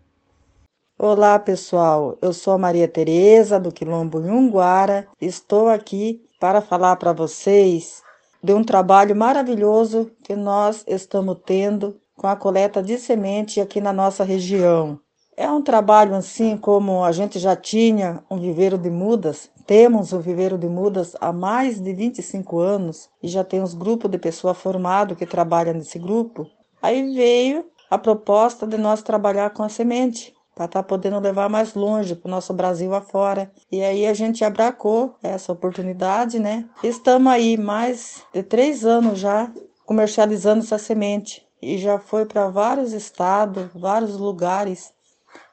Olá, 1.00 1.40
pessoal. 1.40 2.18
Eu 2.22 2.34
sou 2.34 2.56
a 2.56 2.58
Maria 2.58 2.90
Tereza 2.90 3.58
do 3.58 3.72
Quilombo 3.72 4.20
Nhunguara. 4.20 5.08
Estou 5.22 5.70
aqui 5.70 6.22
para 6.42 6.60
falar 6.60 6.98
para 6.98 7.14
vocês 7.14 8.04
de 8.44 8.52
um 8.54 8.66
trabalho 8.66 9.16
maravilhoso 9.16 10.12
que 10.22 10.36
nós 10.36 10.84
estamos 10.86 11.38
tendo 11.46 12.03
com 12.16 12.28
a 12.28 12.36
coleta 12.36 12.82
de 12.82 12.98
semente 12.98 13.60
aqui 13.60 13.82
na 13.82 13.94
nossa 13.94 14.24
região. 14.24 15.00
É 15.36 15.50
um 15.50 15.62
trabalho 15.62 16.16
assim 16.16 16.56
como 16.56 17.04
a 17.04 17.12
gente 17.12 17.40
já 17.40 17.56
tinha 17.56 18.24
um 18.30 18.40
viveiro 18.40 18.78
de 18.78 18.90
mudas, 18.90 19.50
temos 19.66 20.14
um 20.14 20.20
viveiro 20.20 20.58
de 20.58 20.68
mudas 20.68 21.16
há 21.20 21.32
mais 21.32 21.80
de 21.80 21.94
25 21.94 22.60
anos 22.60 23.10
e 23.22 23.28
já 23.28 23.44
temos 23.44 23.74
grupo 23.74 24.08
de 24.08 24.18
pessoas 24.18 24.58
formado 24.58 25.16
que 25.16 25.26
trabalha 25.26 25.74
nesse 25.74 25.98
grupo. 25.98 26.46
Aí 26.82 27.14
veio 27.14 27.66
a 27.90 27.98
proposta 27.98 28.68
de 28.68 28.78
nós 28.78 29.02
trabalhar 29.02 29.52
com 29.52 29.64
a 29.64 29.70
semente 29.70 30.34
para 30.54 30.66
estar 30.66 30.84
tá 30.84 30.88
podendo 30.88 31.20
levar 31.20 31.50
mais 31.50 31.74
longe 31.74 32.16
para 32.16 32.28
o 32.28 32.32
nosso 32.32 32.54
Brasil 32.54 32.94
afora. 32.94 33.52
E 33.72 33.82
aí 33.82 34.06
a 34.06 34.14
gente 34.14 34.44
abracou 34.44 35.16
essa 35.24 35.52
oportunidade, 35.52 36.40
né? 36.40 36.66
Estamos 36.84 37.32
aí 37.32 37.58
mais 37.58 38.22
de 38.34 38.44
três 38.44 38.86
anos 38.86 39.18
já 39.18 39.52
comercializando 39.86 40.64
essa 40.64 40.78
semente 40.78 41.43
e 41.64 41.78
já 41.78 41.98
foi 42.00 42.26
para 42.26 42.50
vários 42.50 42.94
estados, 42.94 43.68
vários 43.74 44.18
lugares, 44.18 44.94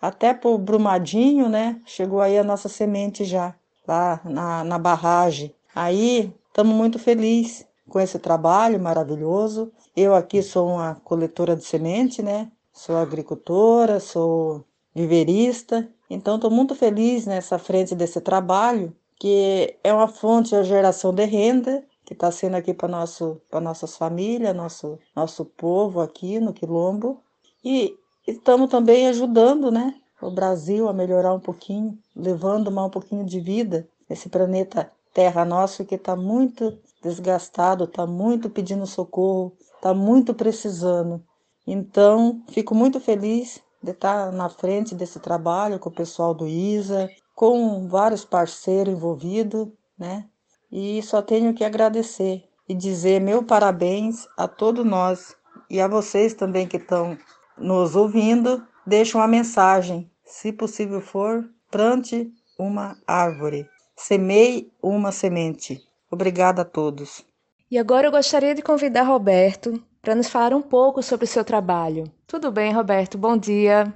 até 0.00 0.38
o 0.44 0.58
Brumadinho, 0.58 1.48
né? 1.48 1.80
Chegou 1.86 2.20
aí 2.20 2.38
a 2.38 2.44
nossa 2.44 2.68
semente 2.68 3.24
já 3.24 3.54
lá 3.86 4.20
na, 4.24 4.64
na 4.64 4.78
barragem. 4.78 5.54
Aí 5.74 6.32
estamos 6.48 6.74
muito 6.74 6.98
felizes 6.98 7.66
com 7.88 8.00
esse 8.00 8.18
trabalho 8.18 8.80
maravilhoso. 8.80 9.72
Eu 9.96 10.14
aqui 10.14 10.42
sou 10.42 10.68
uma 10.68 10.94
coletora 11.04 11.56
de 11.56 11.64
semente, 11.64 12.22
né? 12.22 12.50
Sou 12.72 12.96
agricultora, 12.96 14.00
sou 14.00 14.64
viverista. 14.94 15.88
Então, 16.08 16.36
estou 16.36 16.50
muito 16.50 16.74
feliz 16.74 17.26
nessa 17.26 17.58
frente 17.58 17.94
desse 17.94 18.20
trabalho, 18.20 18.94
que 19.18 19.76
é 19.84 19.92
uma 19.92 20.08
fonte 20.08 20.50
de 20.50 20.64
geração 20.64 21.12
de 21.12 21.24
renda, 21.24 21.84
que 22.10 22.14
está 22.14 22.28
sendo 22.32 22.56
aqui 22.56 22.74
para 22.74 22.88
nosso 22.88 23.40
para 23.48 23.60
nossas 23.60 23.96
famílias, 23.96 24.54
nosso 24.54 24.98
nosso 25.14 25.44
povo 25.44 26.00
aqui 26.00 26.40
no 26.40 26.52
quilombo. 26.52 27.22
E 27.64 27.96
estamos 28.26 28.68
também 28.68 29.06
ajudando, 29.06 29.70
né, 29.70 29.94
o 30.20 30.28
Brasil 30.28 30.88
a 30.88 30.92
melhorar 30.92 31.32
um 31.32 31.38
pouquinho, 31.38 31.96
levando 32.16 32.68
mais 32.68 32.88
um 32.88 32.90
pouquinho 32.90 33.24
de 33.24 33.38
vida 33.38 33.88
esse 34.08 34.28
planeta 34.28 34.90
Terra 35.14 35.44
nosso 35.44 35.84
que 35.84 35.94
está 35.94 36.16
muito 36.16 36.76
desgastado, 37.00 37.84
está 37.84 38.04
muito 38.04 38.50
pedindo 38.50 38.86
socorro, 38.88 39.52
está 39.76 39.94
muito 39.94 40.34
precisando. 40.34 41.22
Então, 41.64 42.42
fico 42.48 42.74
muito 42.74 42.98
feliz 42.98 43.62
de 43.80 43.92
estar 43.92 44.32
na 44.32 44.48
frente 44.48 44.96
desse 44.96 45.20
trabalho 45.20 45.78
com 45.78 45.88
o 45.88 45.94
pessoal 45.94 46.34
do 46.34 46.48
ISA, 46.48 47.08
com 47.36 47.86
vários 47.86 48.24
parceiros 48.24 48.92
envolvidos, 48.94 49.68
né? 49.96 50.28
E 50.70 51.02
só 51.02 51.20
tenho 51.20 51.52
que 51.52 51.64
agradecer 51.64 52.44
e 52.68 52.74
dizer 52.74 53.20
meu 53.20 53.42
parabéns 53.42 54.28
a 54.36 54.46
todos 54.46 54.84
nós 54.84 55.36
e 55.68 55.80
a 55.80 55.88
vocês 55.88 56.34
também 56.34 56.66
que 56.66 56.76
estão 56.76 57.18
nos 57.58 57.96
ouvindo. 57.96 58.62
Deixe 58.86 59.16
uma 59.16 59.26
mensagem, 59.26 60.10
se 60.24 60.52
possível 60.52 61.00
for, 61.00 61.48
plante 61.70 62.30
uma 62.58 62.96
árvore, 63.06 63.68
semeie 63.96 64.72
uma 64.82 65.12
semente. 65.12 65.80
Obrigada 66.10 66.62
a 66.62 66.64
todos. 66.64 67.24
E 67.70 67.78
agora 67.78 68.06
eu 68.06 68.10
gostaria 68.10 68.54
de 68.54 68.62
convidar 68.62 69.02
Roberto 69.04 69.80
para 70.02 70.14
nos 70.14 70.28
falar 70.28 70.54
um 70.54 70.62
pouco 70.62 71.02
sobre 71.02 71.24
o 71.24 71.28
seu 71.28 71.44
trabalho. 71.44 72.04
Tudo 72.26 72.50
bem, 72.50 72.72
Roberto? 72.72 73.16
Bom 73.16 73.36
dia. 73.36 73.92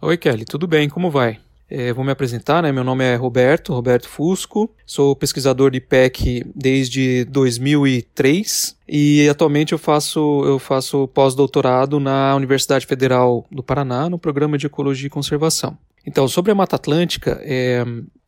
Oi, 0.00 0.16
Kelly, 0.16 0.44
tudo 0.44 0.66
bem? 0.66 0.88
Como 0.88 1.10
vai? 1.10 1.38
É, 1.70 1.92
vou 1.92 2.04
me 2.04 2.10
apresentar, 2.10 2.62
né? 2.62 2.72
Meu 2.72 2.82
nome 2.82 3.04
é 3.04 3.14
Roberto, 3.14 3.72
Roberto 3.72 4.08
Fusco. 4.08 4.68
Sou 4.84 5.14
pesquisador 5.14 5.70
de 5.70 5.80
PEC 5.80 6.44
desde 6.52 7.24
2003 7.26 8.76
e 8.88 9.28
atualmente 9.28 9.72
eu 9.72 9.78
faço, 9.78 10.42
eu 10.44 10.58
faço 10.58 11.06
pós-doutorado 11.08 12.00
na 12.00 12.34
Universidade 12.34 12.86
Federal 12.86 13.46
do 13.52 13.62
Paraná 13.62 14.10
no 14.10 14.18
programa 14.18 14.58
de 14.58 14.66
Ecologia 14.66 15.06
e 15.06 15.10
Conservação. 15.10 15.78
Então, 16.04 16.26
sobre 16.26 16.50
a 16.50 16.54
Mata 16.54 16.76
Atlântica, 16.76 17.40
é, 17.44 17.84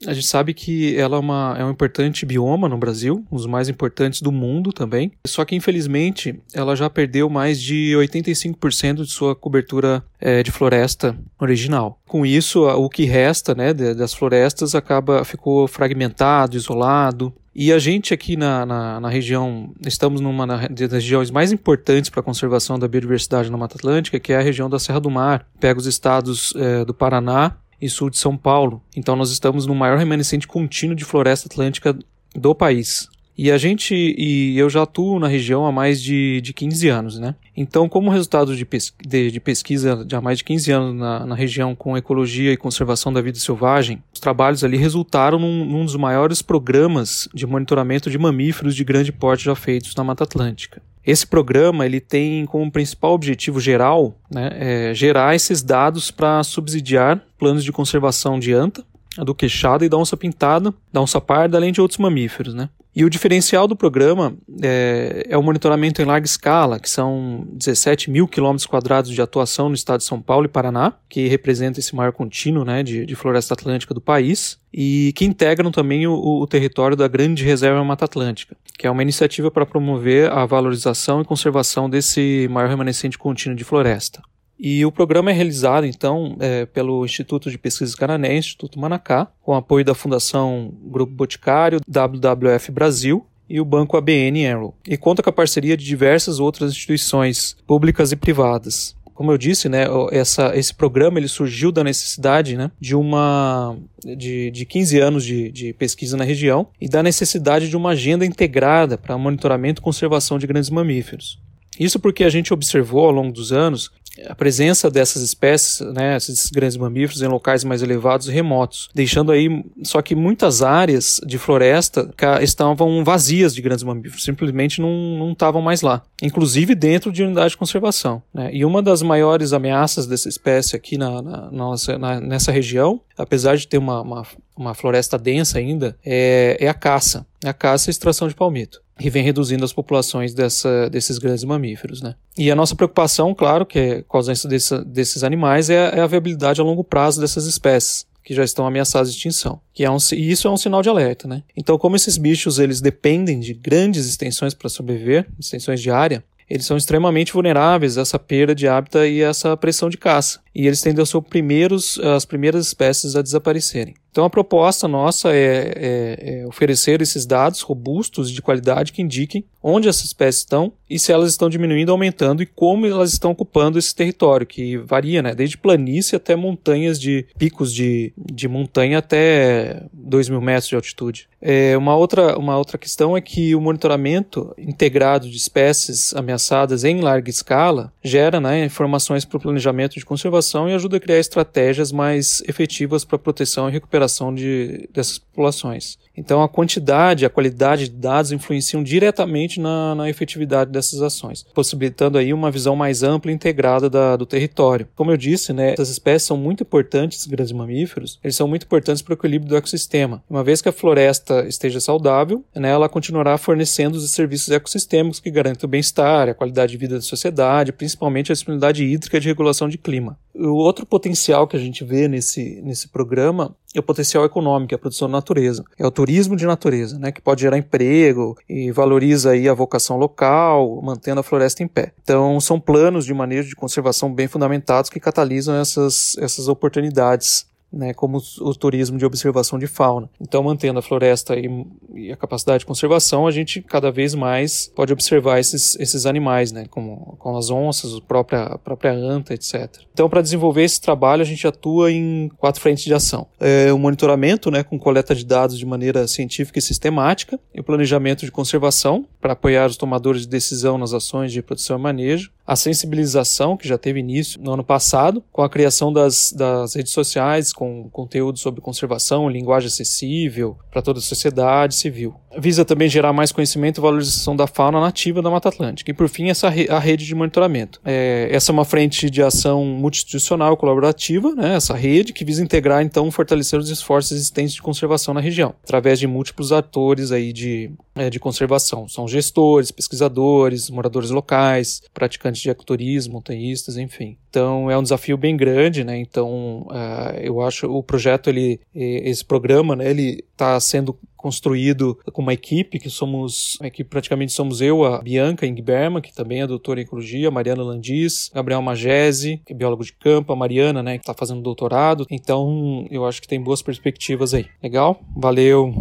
a 0.06 0.12
gente 0.12 0.26
sabe 0.26 0.54
que 0.54 0.96
ela 0.96 1.16
é, 1.16 1.20
uma, 1.20 1.56
é 1.58 1.64
um 1.64 1.70
importante 1.70 2.26
bioma 2.26 2.68
no 2.68 2.78
Brasil, 2.78 3.24
um 3.30 3.36
dos 3.36 3.46
mais 3.46 3.68
importantes 3.68 4.20
do 4.22 4.32
mundo 4.32 4.72
também. 4.72 5.12
Só 5.26 5.44
que, 5.44 5.54
infelizmente, 5.54 6.40
ela 6.52 6.74
já 6.74 6.88
perdeu 6.90 7.28
mais 7.28 7.60
de 7.60 7.92
85% 7.96 9.04
de 9.04 9.10
sua 9.10 9.34
cobertura 9.34 10.04
é, 10.20 10.42
de 10.42 10.50
floresta 10.50 11.16
original. 11.40 12.00
Com 12.06 12.24
isso, 12.26 12.64
o 12.64 12.88
que 12.88 13.04
resta 13.04 13.54
né, 13.54 13.72
das 13.72 14.14
florestas 14.14 14.74
acaba 14.74 15.24
ficou 15.24 15.66
fragmentado, 15.66 16.56
isolado. 16.56 17.32
E 17.54 17.70
a 17.70 17.78
gente 17.78 18.14
aqui 18.14 18.34
na, 18.34 18.64
na, 18.64 19.00
na 19.00 19.08
região, 19.10 19.72
estamos 19.86 20.20
numa 20.20 20.46
das 20.46 20.90
regiões 20.90 21.30
mais 21.30 21.52
importantes 21.52 22.08
para 22.08 22.20
a 22.20 22.22
conservação 22.22 22.78
da 22.78 22.88
biodiversidade 22.88 23.50
na 23.50 23.58
Mata 23.58 23.76
Atlântica, 23.76 24.18
que 24.18 24.32
é 24.32 24.38
a 24.38 24.42
região 24.42 24.70
da 24.70 24.78
Serra 24.78 25.00
do 25.00 25.10
Mar. 25.10 25.46
Pega 25.60 25.78
os 25.78 25.86
estados 25.86 26.54
é, 26.56 26.84
do 26.84 26.94
Paraná, 26.94 27.56
e 27.82 27.88
sul 27.90 28.08
de 28.08 28.16
São 28.16 28.36
Paulo. 28.36 28.80
Então 28.96 29.16
nós 29.16 29.32
estamos 29.32 29.66
no 29.66 29.74
maior 29.74 29.98
remanescente 29.98 30.46
contínuo 30.46 30.94
de 30.94 31.04
floresta 31.04 31.48
atlântica 31.48 31.98
do 32.34 32.54
país. 32.54 33.08
E 33.36 33.50
a 33.50 33.56
gente, 33.56 33.94
e 33.94 34.58
eu 34.58 34.68
já 34.68 34.82
atuo 34.82 35.18
na 35.18 35.26
região 35.26 35.66
há 35.66 35.72
mais 35.72 36.02
de, 36.02 36.40
de 36.42 36.52
15 36.52 36.88
anos, 36.88 37.18
né? 37.18 37.34
Então, 37.56 37.88
como 37.88 38.10
resultado 38.10 38.54
de, 38.54 38.64
pes 38.64 38.94
de, 39.04 39.30
de 39.30 39.40
pesquisa 39.40 40.04
de 40.04 40.14
há 40.14 40.20
mais 40.20 40.38
de 40.38 40.44
15 40.44 40.70
anos 40.70 40.94
na, 40.94 41.26
na, 41.26 41.34
região 41.34 41.74
com 41.74 41.96
ecologia 41.96 42.52
e 42.52 42.58
conservação 42.58 43.10
da 43.10 43.22
vida 43.22 43.38
selvagem, 43.38 44.02
os 44.12 44.20
trabalhos 44.20 44.62
ali 44.62 44.76
resultaram 44.76 45.38
num, 45.38 45.64
num 45.64 45.84
dos 45.84 45.96
maiores 45.96 46.42
programas 46.42 47.26
de 47.32 47.46
monitoramento 47.46 48.10
de 48.10 48.18
mamíferos 48.18 48.76
de 48.76 48.84
grande 48.84 49.10
porte 49.10 49.44
já 49.44 49.54
feitos 49.54 49.94
na 49.94 50.04
Mata 50.04 50.24
Atlântica. 50.24 50.82
Esse 51.04 51.26
programa 51.26 51.84
ele 51.84 52.00
tem 52.00 52.46
como 52.46 52.70
principal 52.70 53.12
objetivo 53.12 53.60
geral 53.60 54.14
né, 54.30 54.50
é, 54.54 54.94
gerar 54.94 55.34
esses 55.34 55.62
dados 55.62 56.10
para 56.10 56.42
subsidiar 56.44 57.20
planos 57.38 57.64
de 57.64 57.72
conservação 57.72 58.38
de 58.38 58.52
anta, 58.52 58.84
do 59.18 59.34
queixada 59.34 59.84
e 59.84 59.88
da 59.88 59.96
onça 59.96 60.16
pintada, 60.16 60.72
da 60.92 61.00
onça 61.00 61.20
parda, 61.20 61.58
além 61.58 61.72
de 61.72 61.80
outros 61.80 61.98
mamíferos. 61.98 62.54
Né? 62.54 62.68
E 62.94 63.04
o 63.04 63.10
diferencial 63.10 63.66
do 63.66 63.74
programa 63.74 64.36
é, 64.62 65.26
é, 65.30 65.38
o 65.38 65.42
monitoramento 65.42 66.02
em 66.02 66.04
larga 66.04 66.26
escala, 66.26 66.78
que 66.78 66.90
são 66.90 67.46
17 67.52 68.10
mil 68.10 68.28
quilômetros 68.28 68.66
quadrados 68.66 69.10
de 69.10 69.22
atuação 69.22 69.70
no 69.70 69.74
estado 69.74 70.00
de 70.00 70.04
São 70.04 70.20
Paulo 70.20 70.44
e 70.44 70.48
Paraná, 70.48 70.92
que 71.08 71.26
representa 71.26 71.80
esse 71.80 71.94
maior 71.96 72.12
contínuo 72.12 72.66
né, 72.66 72.82
de, 72.82 73.06
de 73.06 73.14
floresta 73.14 73.54
atlântica 73.54 73.94
do 73.94 74.00
país, 74.00 74.58
e 74.72 75.12
que 75.16 75.24
integram 75.24 75.70
também 75.70 76.06
o, 76.06 76.12
o 76.12 76.46
território 76.46 76.94
da 76.96 77.08
Grande 77.08 77.42
Reserva 77.44 77.82
Mata 77.82 78.04
Atlântica, 78.04 78.56
que 78.78 78.86
é 78.86 78.90
uma 78.90 79.02
iniciativa 79.02 79.50
para 79.50 79.64
promover 79.64 80.30
a 80.30 80.44
valorização 80.44 81.22
e 81.22 81.24
conservação 81.24 81.88
desse 81.88 82.46
maior 82.50 82.68
remanescente 82.68 83.16
contínuo 83.16 83.56
de 83.56 83.64
floresta. 83.64 84.22
E 84.58 84.84
o 84.86 84.92
programa 84.92 85.30
é 85.30 85.34
realizado, 85.34 85.86
então, 85.86 86.36
é, 86.38 86.66
pelo 86.66 87.04
Instituto 87.04 87.50
de 87.50 87.58
Pesquisas 87.58 87.94
Canané, 87.94 88.36
Instituto 88.36 88.78
Manacá, 88.78 89.28
com 89.42 89.54
apoio 89.54 89.84
da 89.84 89.94
Fundação 89.94 90.72
Grupo 90.84 91.12
Boticário, 91.12 91.80
WWF 91.88 92.70
Brasil 92.70 93.26
e 93.48 93.60
o 93.60 93.64
Banco 93.64 93.96
ABN 93.96 94.44
Enroll, 94.44 94.74
e 94.86 94.96
conta 94.96 95.22
com 95.22 95.30
a 95.30 95.32
parceria 95.32 95.76
de 95.76 95.84
diversas 95.84 96.38
outras 96.38 96.72
instituições 96.72 97.56
públicas 97.66 98.12
e 98.12 98.16
privadas. 98.16 98.96
Como 99.14 99.30
eu 99.30 99.38
disse, 99.38 99.68
né, 99.68 99.84
essa, 100.10 100.56
esse 100.56 100.72
programa 100.72 101.18
ele 101.18 101.28
surgiu 101.28 101.70
da 101.70 101.84
necessidade 101.84 102.56
né, 102.56 102.70
de 102.80 102.96
uma 102.96 103.76
de, 104.16 104.50
de 104.50 104.64
15 104.64 104.98
anos 104.98 105.24
de, 105.24 105.50
de 105.52 105.72
pesquisa 105.74 106.16
na 106.16 106.24
região 106.24 106.68
e 106.80 106.88
da 106.88 107.02
necessidade 107.02 107.68
de 107.68 107.76
uma 107.76 107.90
agenda 107.90 108.24
integrada 108.24 108.96
para 108.96 109.18
monitoramento 109.18 109.80
e 109.80 109.84
conservação 109.84 110.38
de 110.38 110.46
grandes 110.46 110.70
mamíferos. 110.70 111.38
Isso 111.82 111.98
porque 111.98 112.24
a 112.24 112.30
gente 112.30 112.52
observou 112.52 113.06
ao 113.06 113.10
longo 113.10 113.32
dos 113.32 113.52
anos 113.52 113.90
a 114.28 114.34
presença 114.34 114.90
dessas 114.90 115.22
espécies, 115.22 115.80
né, 115.92 116.16
esses 116.16 116.50
grandes 116.50 116.76
mamíferos, 116.76 117.22
em 117.22 117.26
locais 117.26 117.64
mais 117.64 117.82
elevados 117.82 118.28
e 118.28 118.32
remotos, 118.32 118.90
deixando 118.94 119.32
aí 119.32 119.64
só 119.82 120.02
que 120.02 120.14
muitas 120.14 120.62
áreas 120.62 121.20
de 121.26 121.38
floresta 121.38 122.12
estavam 122.42 123.02
vazias 123.04 123.54
de 123.54 123.62
grandes 123.62 123.84
mamíferos, 123.84 124.24
simplesmente 124.24 124.80
não 124.80 125.32
estavam 125.32 125.62
mais 125.62 125.80
lá, 125.80 126.02
inclusive 126.22 126.74
dentro 126.74 127.10
de 127.10 127.22
unidade 127.22 127.50
de 127.50 127.56
conservação. 127.56 128.22
Né? 128.34 128.50
E 128.52 128.64
uma 128.64 128.82
das 128.82 129.02
maiores 129.02 129.52
ameaças 129.52 130.06
dessa 130.06 130.28
espécie 130.28 130.76
aqui 130.76 130.98
na, 130.98 131.22
na 131.22 131.50
nossa, 131.50 131.98
na, 131.98 132.20
nessa 132.20 132.52
região, 132.52 133.00
apesar 133.16 133.56
de 133.56 133.66
ter 133.66 133.78
uma, 133.78 134.02
uma, 134.02 134.26
uma 134.56 134.74
floresta 134.74 135.18
densa 135.18 135.58
ainda, 135.58 135.96
é, 136.04 136.56
é 136.60 136.68
a 136.68 136.74
caça, 136.74 137.26
é 137.42 137.48
a 137.48 137.54
caça 137.54 137.88
e 137.88 137.90
a 137.90 137.92
extração 137.92 138.28
de 138.28 138.34
palmito 138.34 138.82
que 138.98 139.10
vem 139.10 139.22
reduzindo 139.22 139.64
as 139.64 139.72
populações 139.72 140.34
dessa, 140.34 140.88
desses 140.90 141.18
grandes 141.18 141.44
mamíferos. 141.44 142.02
Né? 142.02 142.14
E 142.36 142.50
a 142.50 142.56
nossa 142.56 142.74
preocupação, 142.74 143.34
claro, 143.34 143.66
que 143.66 143.78
é, 143.78 144.02
com 144.02 144.16
a 144.16 144.20
ausência 144.20 144.48
desse, 144.48 144.84
desses 144.84 145.24
animais, 145.24 145.70
é, 145.70 145.98
é, 145.98 146.00
a 146.00 146.06
viabilidade 146.06 146.60
a 146.60 146.64
longo 146.64 146.84
prazo 146.84 147.20
dessas 147.20 147.46
espécies 147.46 148.06
que 148.24 148.34
já 148.34 148.44
estão 148.44 148.64
ameaçadas 148.64 149.10
de 149.10 149.16
extinção. 149.16 149.60
Que 149.74 149.84
é 149.84 149.90
um, 149.90 149.96
e 150.12 150.30
isso 150.30 150.46
é 150.46 150.50
um 150.50 150.56
sinal 150.56 150.80
de 150.80 150.88
alerta. 150.88 151.26
Né? 151.26 151.42
Então, 151.56 151.76
como 151.76 151.96
esses 151.96 152.16
bichos 152.16 152.58
eles 152.58 152.80
dependem 152.80 153.40
de 153.40 153.52
grandes 153.52 154.06
extensões 154.06 154.54
para 154.54 154.68
sobreviver, 154.68 155.26
extensões 155.38 155.80
de 155.80 155.90
área, 155.90 156.22
eles 156.48 156.66
são 156.66 156.76
extremamente 156.76 157.32
vulneráveis 157.32 157.96
a 157.96 158.02
essa 158.02 158.18
perda 158.18 158.54
de 158.54 158.68
hábitat 158.68 159.08
e 159.08 159.24
a 159.24 159.28
essa 159.28 159.56
pressão 159.56 159.88
de 159.88 159.96
caça. 159.96 160.40
E 160.54 160.66
eles 160.66 160.80
tendem 160.80 161.02
a 161.02 161.06
ser 161.06 161.20
primeiros, 161.22 161.98
as 161.98 162.24
primeiras 162.24 162.66
espécies 162.66 163.16
a 163.16 163.22
desaparecerem. 163.22 163.94
Então 164.12 164.26
a 164.26 164.30
proposta 164.30 164.86
nossa 164.86 165.34
é, 165.34 165.72
é, 165.74 166.40
é, 166.42 166.46
oferecer 166.46 167.00
esses 167.00 167.24
dados 167.24 167.62
robustos 167.62 168.30
de 168.30 168.42
qualidade 168.42 168.92
que 168.92 169.00
indiquem 169.00 169.42
onde 169.62 169.88
essas 169.88 170.04
espécies 170.04 170.42
estão 170.42 170.72
e 170.90 170.98
se 170.98 171.10
elas 171.10 171.30
estão 171.30 171.48
diminuindo, 171.48 171.90
aumentando 171.90 172.42
e 172.42 172.46
como 172.46 172.84
elas 172.84 173.12
estão 173.12 173.30
ocupando 173.30 173.78
esse 173.78 173.94
território, 173.94 174.46
que 174.46 174.76
varia, 174.76 175.22
né? 175.22 175.34
Desde 175.34 175.56
planície 175.56 176.16
até 176.16 176.36
montanhas 176.36 177.00
de 177.00 177.24
picos 177.38 177.72
de, 177.72 178.12
de 178.18 178.48
montanha 178.48 178.98
até 178.98 179.84
2 179.94 180.28
mil 180.28 180.42
metros 180.42 180.68
de 180.68 180.74
altitude. 180.74 181.28
É, 181.40 181.76
uma, 181.78 181.96
outra, 181.96 182.38
uma 182.38 182.58
outra 182.58 182.76
questão 182.76 183.16
é 183.16 183.20
que 183.20 183.54
o 183.54 183.60
monitoramento 183.60 184.52
integrado 184.58 185.30
de 185.30 185.36
espécies 185.36 186.14
ameaçadas 186.14 186.84
em 186.84 187.00
larga 187.00 187.30
escala 187.30 187.92
gera 188.02 188.40
né, 188.40 188.64
informações 188.64 189.24
para 189.24 189.38
o 189.38 189.40
planejamento 189.40 189.94
de 189.94 190.04
conservação 190.04 190.41
e 190.68 190.74
ajuda 190.74 190.96
a 190.96 191.00
criar 191.00 191.18
estratégias 191.18 191.92
mais 191.92 192.42
efetivas 192.48 193.04
para 193.04 193.18
proteção 193.18 193.68
e 193.68 193.72
recuperação 193.72 194.34
de, 194.34 194.88
dessas 194.92 195.18
populações. 195.18 195.98
Então, 196.16 196.42
a 196.42 196.48
quantidade, 196.48 197.24
a 197.24 197.30
qualidade 197.30 197.88
de 197.88 197.96
dados 197.96 198.32
influenciam 198.32 198.82
diretamente 198.82 199.58
na, 199.58 199.94
na 199.94 200.10
efetividade 200.10 200.70
dessas 200.70 201.00
ações, 201.00 201.44
possibilitando 201.54 202.18
aí 202.18 202.32
uma 202.32 202.50
visão 202.50 202.76
mais 202.76 203.02
ampla 203.02 203.30
e 203.30 203.34
integrada 203.34 203.88
da, 203.88 204.16
do 204.16 204.26
território. 204.26 204.86
Como 204.94 205.10
eu 205.10 205.16
disse, 205.16 205.52
né, 205.52 205.72
essas 205.72 205.88
espécies 205.88 206.26
são 206.26 206.36
muito 206.36 206.62
importantes, 206.62 207.26
grandes 207.26 207.52
mamíferos, 207.52 208.18
eles 208.22 208.36
são 208.36 208.46
muito 208.46 208.64
importantes 208.64 209.02
para 209.02 209.12
o 209.12 209.16
equilíbrio 209.16 209.48
do 209.48 209.56
ecossistema. 209.56 210.22
Uma 210.28 210.44
vez 210.44 210.60
que 210.60 210.68
a 210.68 210.72
floresta 210.72 211.46
esteja 211.48 211.80
saudável, 211.80 212.44
né, 212.54 212.70
ela 212.70 212.88
continuará 212.88 213.38
fornecendo 213.38 213.96
os 213.96 214.10
serviços 214.10 214.50
ecossistêmicos 214.50 215.20
que 215.20 215.30
garantem 215.30 215.66
o 215.66 215.70
bem-estar, 215.70 216.28
a 216.28 216.34
qualidade 216.34 216.72
de 216.72 216.78
vida 216.78 216.96
da 216.96 217.00
sociedade, 217.00 217.72
principalmente 217.72 218.30
a 218.30 218.34
disponibilidade 218.34 218.84
hídrica 218.84 219.18
de 219.18 219.28
regulação 219.28 219.68
de 219.68 219.78
clima. 219.78 220.18
O 220.34 220.54
outro 220.54 220.86
potencial 220.86 221.46
que 221.46 221.56
a 221.56 221.60
gente 221.60 221.84
vê 221.84 222.08
nesse, 222.08 222.60
nesse 222.62 222.88
programa 222.88 223.54
é 223.74 223.80
o 223.80 223.82
potencial 223.82 224.24
econômico, 224.24 224.74
é 224.74 224.76
a 224.76 224.78
produção 224.78 225.08
de 225.08 225.12
natureza. 225.12 225.64
É 225.78 225.86
o 225.86 225.90
turismo 225.90 226.36
de 226.36 226.46
natureza, 226.46 226.98
né, 226.98 227.12
que 227.12 227.20
pode 227.20 227.42
gerar 227.42 227.58
emprego 227.58 228.36
e 228.48 228.70
valoriza 228.70 229.30
aí 229.30 229.48
a 229.48 229.54
vocação 229.54 229.96
local, 229.96 230.80
mantendo 230.82 231.20
a 231.20 231.22
floresta 231.22 231.62
em 231.62 231.68
pé. 231.68 231.92
Então, 232.02 232.40
são 232.40 232.58
planos 232.58 233.04
de 233.04 233.14
manejo 233.14 233.48
de 233.48 233.56
conservação 233.56 234.12
bem 234.12 234.26
fundamentados 234.26 234.90
que 234.90 235.00
catalisam 235.00 235.54
essas, 235.54 236.16
essas 236.18 236.48
oportunidades 236.48 237.46
né, 237.72 237.94
como 237.94 238.20
o 238.40 238.54
turismo 238.54 238.98
de 238.98 239.04
observação 239.04 239.58
de 239.58 239.66
fauna. 239.66 240.08
Então, 240.20 240.42
mantendo 240.42 240.78
a 240.78 240.82
floresta 240.82 241.36
e, 241.36 241.48
e, 241.94 242.12
a 242.12 242.16
capacidade 242.16 242.60
de 242.60 242.66
conservação, 242.66 243.26
a 243.26 243.30
gente 243.30 243.62
cada 243.62 243.90
vez 243.90 244.14
mais 244.14 244.70
pode 244.74 244.92
observar 244.92 245.38
esses, 245.38 245.78
esses 245.80 246.06
animais, 246.06 246.52
né, 246.52 246.66
como, 246.70 247.16
como 247.18 247.38
as 247.38 247.50
onças, 247.50 247.94
a 247.94 248.00
própria, 248.00 248.42
a 248.42 248.58
própria 248.58 248.92
anta, 248.92 249.34
etc. 249.34 249.68
Então, 249.92 250.08
para 250.08 250.20
desenvolver 250.20 250.64
esse 250.64 250.80
trabalho, 250.80 251.22
a 251.22 251.26
gente 251.26 251.46
atua 251.46 251.90
em 251.90 252.30
quatro 252.36 252.60
frentes 252.60 252.84
de 252.84 252.94
ação. 252.94 253.26
É 253.40 253.72
o 253.72 253.78
monitoramento, 253.78 254.50
né, 254.50 254.62
com 254.62 254.78
coleta 254.78 255.14
de 255.14 255.24
dados 255.24 255.58
de 255.58 255.66
maneira 255.66 256.06
científica 256.06 256.58
e 256.58 256.62
sistemática, 256.62 257.38
e 257.54 257.60
o 257.60 257.64
planejamento 257.64 258.24
de 258.24 258.30
conservação, 258.30 259.06
para 259.22 259.34
apoiar 259.34 259.68
os 259.68 259.76
tomadores 259.76 260.22
de 260.22 260.28
decisão 260.28 260.76
nas 260.76 260.92
ações 260.92 261.32
de 261.32 261.40
produção 261.40 261.78
e 261.78 261.80
manejo, 261.80 262.32
a 262.44 262.56
sensibilização, 262.56 263.56
que 263.56 263.68
já 263.68 263.78
teve 263.78 264.00
início 264.00 264.40
no 264.42 264.52
ano 264.52 264.64
passado, 264.64 265.22
com 265.30 265.42
a 265.42 265.48
criação 265.48 265.92
das, 265.92 266.32
das 266.36 266.74
redes 266.74 266.92
sociais, 266.92 267.52
com 267.52 267.88
conteúdo 267.90 268.38
sobre 268.38 268.60
conservação, 268.60 269.28
linguagem 269.28 269.68
acessível 269.68 270.56
para 270.70 270.82
toda 270.82 270.98
a 270.98 271.02
sociedade 271.02 271.76
civil. 271.76 272.14
Visa 272.36 272.64
também 272.64 272.88
gerar 272.88 273.12
mais 273.12 273.30
conhecimento 273.30 273.78
e 273.78 273.80
valorização 273.80 274.34
da 274.34 274.46
fauna 274.46 274.80
nativa 274.80 275.22
da 275.22 275.30
Mata 275.30 275.50
Atlântica. 275.50 275.90
E, 275.90 275.94
por 275.94 276.08
fim, 276.08 276.30
essa 276.30 276.48
re 276.48 276.66
a 276.68 276.78
rede 276.78 277.04
de 277.04 277.14
monitoramento. 277.14 277.80
É, 277.84 278.28
essa 278.30 278.50
é 278.50 278.52
uma 278.52 278.64
frente 278.64 279.08
de 279.08 279.22
ação 279.22 279.64
multidisciplinar 279.64 280.56
colaborativa, 280.56 281.34
né, 281.34 281.54
essa 281.54 281.74
rede, 281.74 282.12
que 282.12 282.24
visa 282.24 282.42
integrar, 282.42 282.82
então, 282.82 283.10
fortalecer 283.10 283.58
os 283.58 283.70
esforços 283.70 284.12
existentes 284.12 284.54
de 284.54 284.62
conservação 284.62 285.14
na 285.14 285.20
região, 285.20 285.54
através 285.62 285.98
de 285.98 286.06
múltiplos 286.06 286.52
atores 286.52 287.12
aí 287.12 287.32
de, 287.32 287.70
é, 287.94 288.10
de 288.10 288.18
conservação. 288.18 288.88
São 288.88 289.06
gestores, 289.12 289.70
pesquisadores, 289.70 290.70
moradores 290.70 291.10
locais, 291.10 291.82
praticantes 291.92 292.42
de 292.42 292.50
ecoturismo, 292.50 293.14
montanhistas, 293.14 293.76
enfim. 293.76 294.16
Então 294.28 294.70
é 294.70 294.76
um 294.76 294.82
desafio 294.82 295.16
bem 295.16 295.36
grande, 295.36 295.84
né? 295.84 295.98
Então 295.98 296.66
uh, 296.70 297.18
eu 297.20 297.40
acho 297.42 297.66
o 297.66 297.82
projeto 297.82 298.28
ele 298.28 298.60
esse 298.74 299.24
programa, 299.24 299.76
né? 299.76 299.90
Ele 299.90 300.24
está 300.32 300.58
sendo 300.58 300.96
construído 301.22 301.96
com 302.12 302.20
uma 302.20 302.34
equipe 302.34 302.80
que 302.80 302.90
somos, 302.90 303.56
uma 303.60 303.68
equipe 303.68 303.88
praticamente 303.88 304.32
somos 304.32 304.60
eu, 304.60 304.84
a 304.84 305.00
Bianca 305.00 305.46
Ingberma, 305.46 306.00
que 306.00 306.12
também 306.12 306.42
é 306.42 306.46
doutora 306.46 306.80
em 306.80 306.82
ecologia, 306.82 307.28
a 307.28 307.30
Mariana 307.30 307.62
Landis, 307.62 308.28
Gabriel 308.34 308.60
Magese, 308.60 309.40
que 309.46 309.52
é 309.52 309.56
biólogo 309.56 309.84
de 309.84 309.92
campo, 309.92 310.32
a 310.32 310.36
Mariana, 310.36 310.82
né, 310.82 310.98
que 310.98 311.04
está 311.04 311.14
fazendo 311.14 311.40
doutorado. 311.40 312.06
Então, 312.10 312.86
eu 312.90 313.06
acho 313.06 313.22
que 313.22 313.28
tem 313.28 313.40
boas 313.40 313.62
perspectivas 313.62 314.34
aí. 314.34 314.46
Legal? 314.60 315.00
Valeu. 315.16 315.72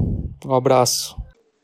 Um 0.46 0.54
abraço. 0.54 1.16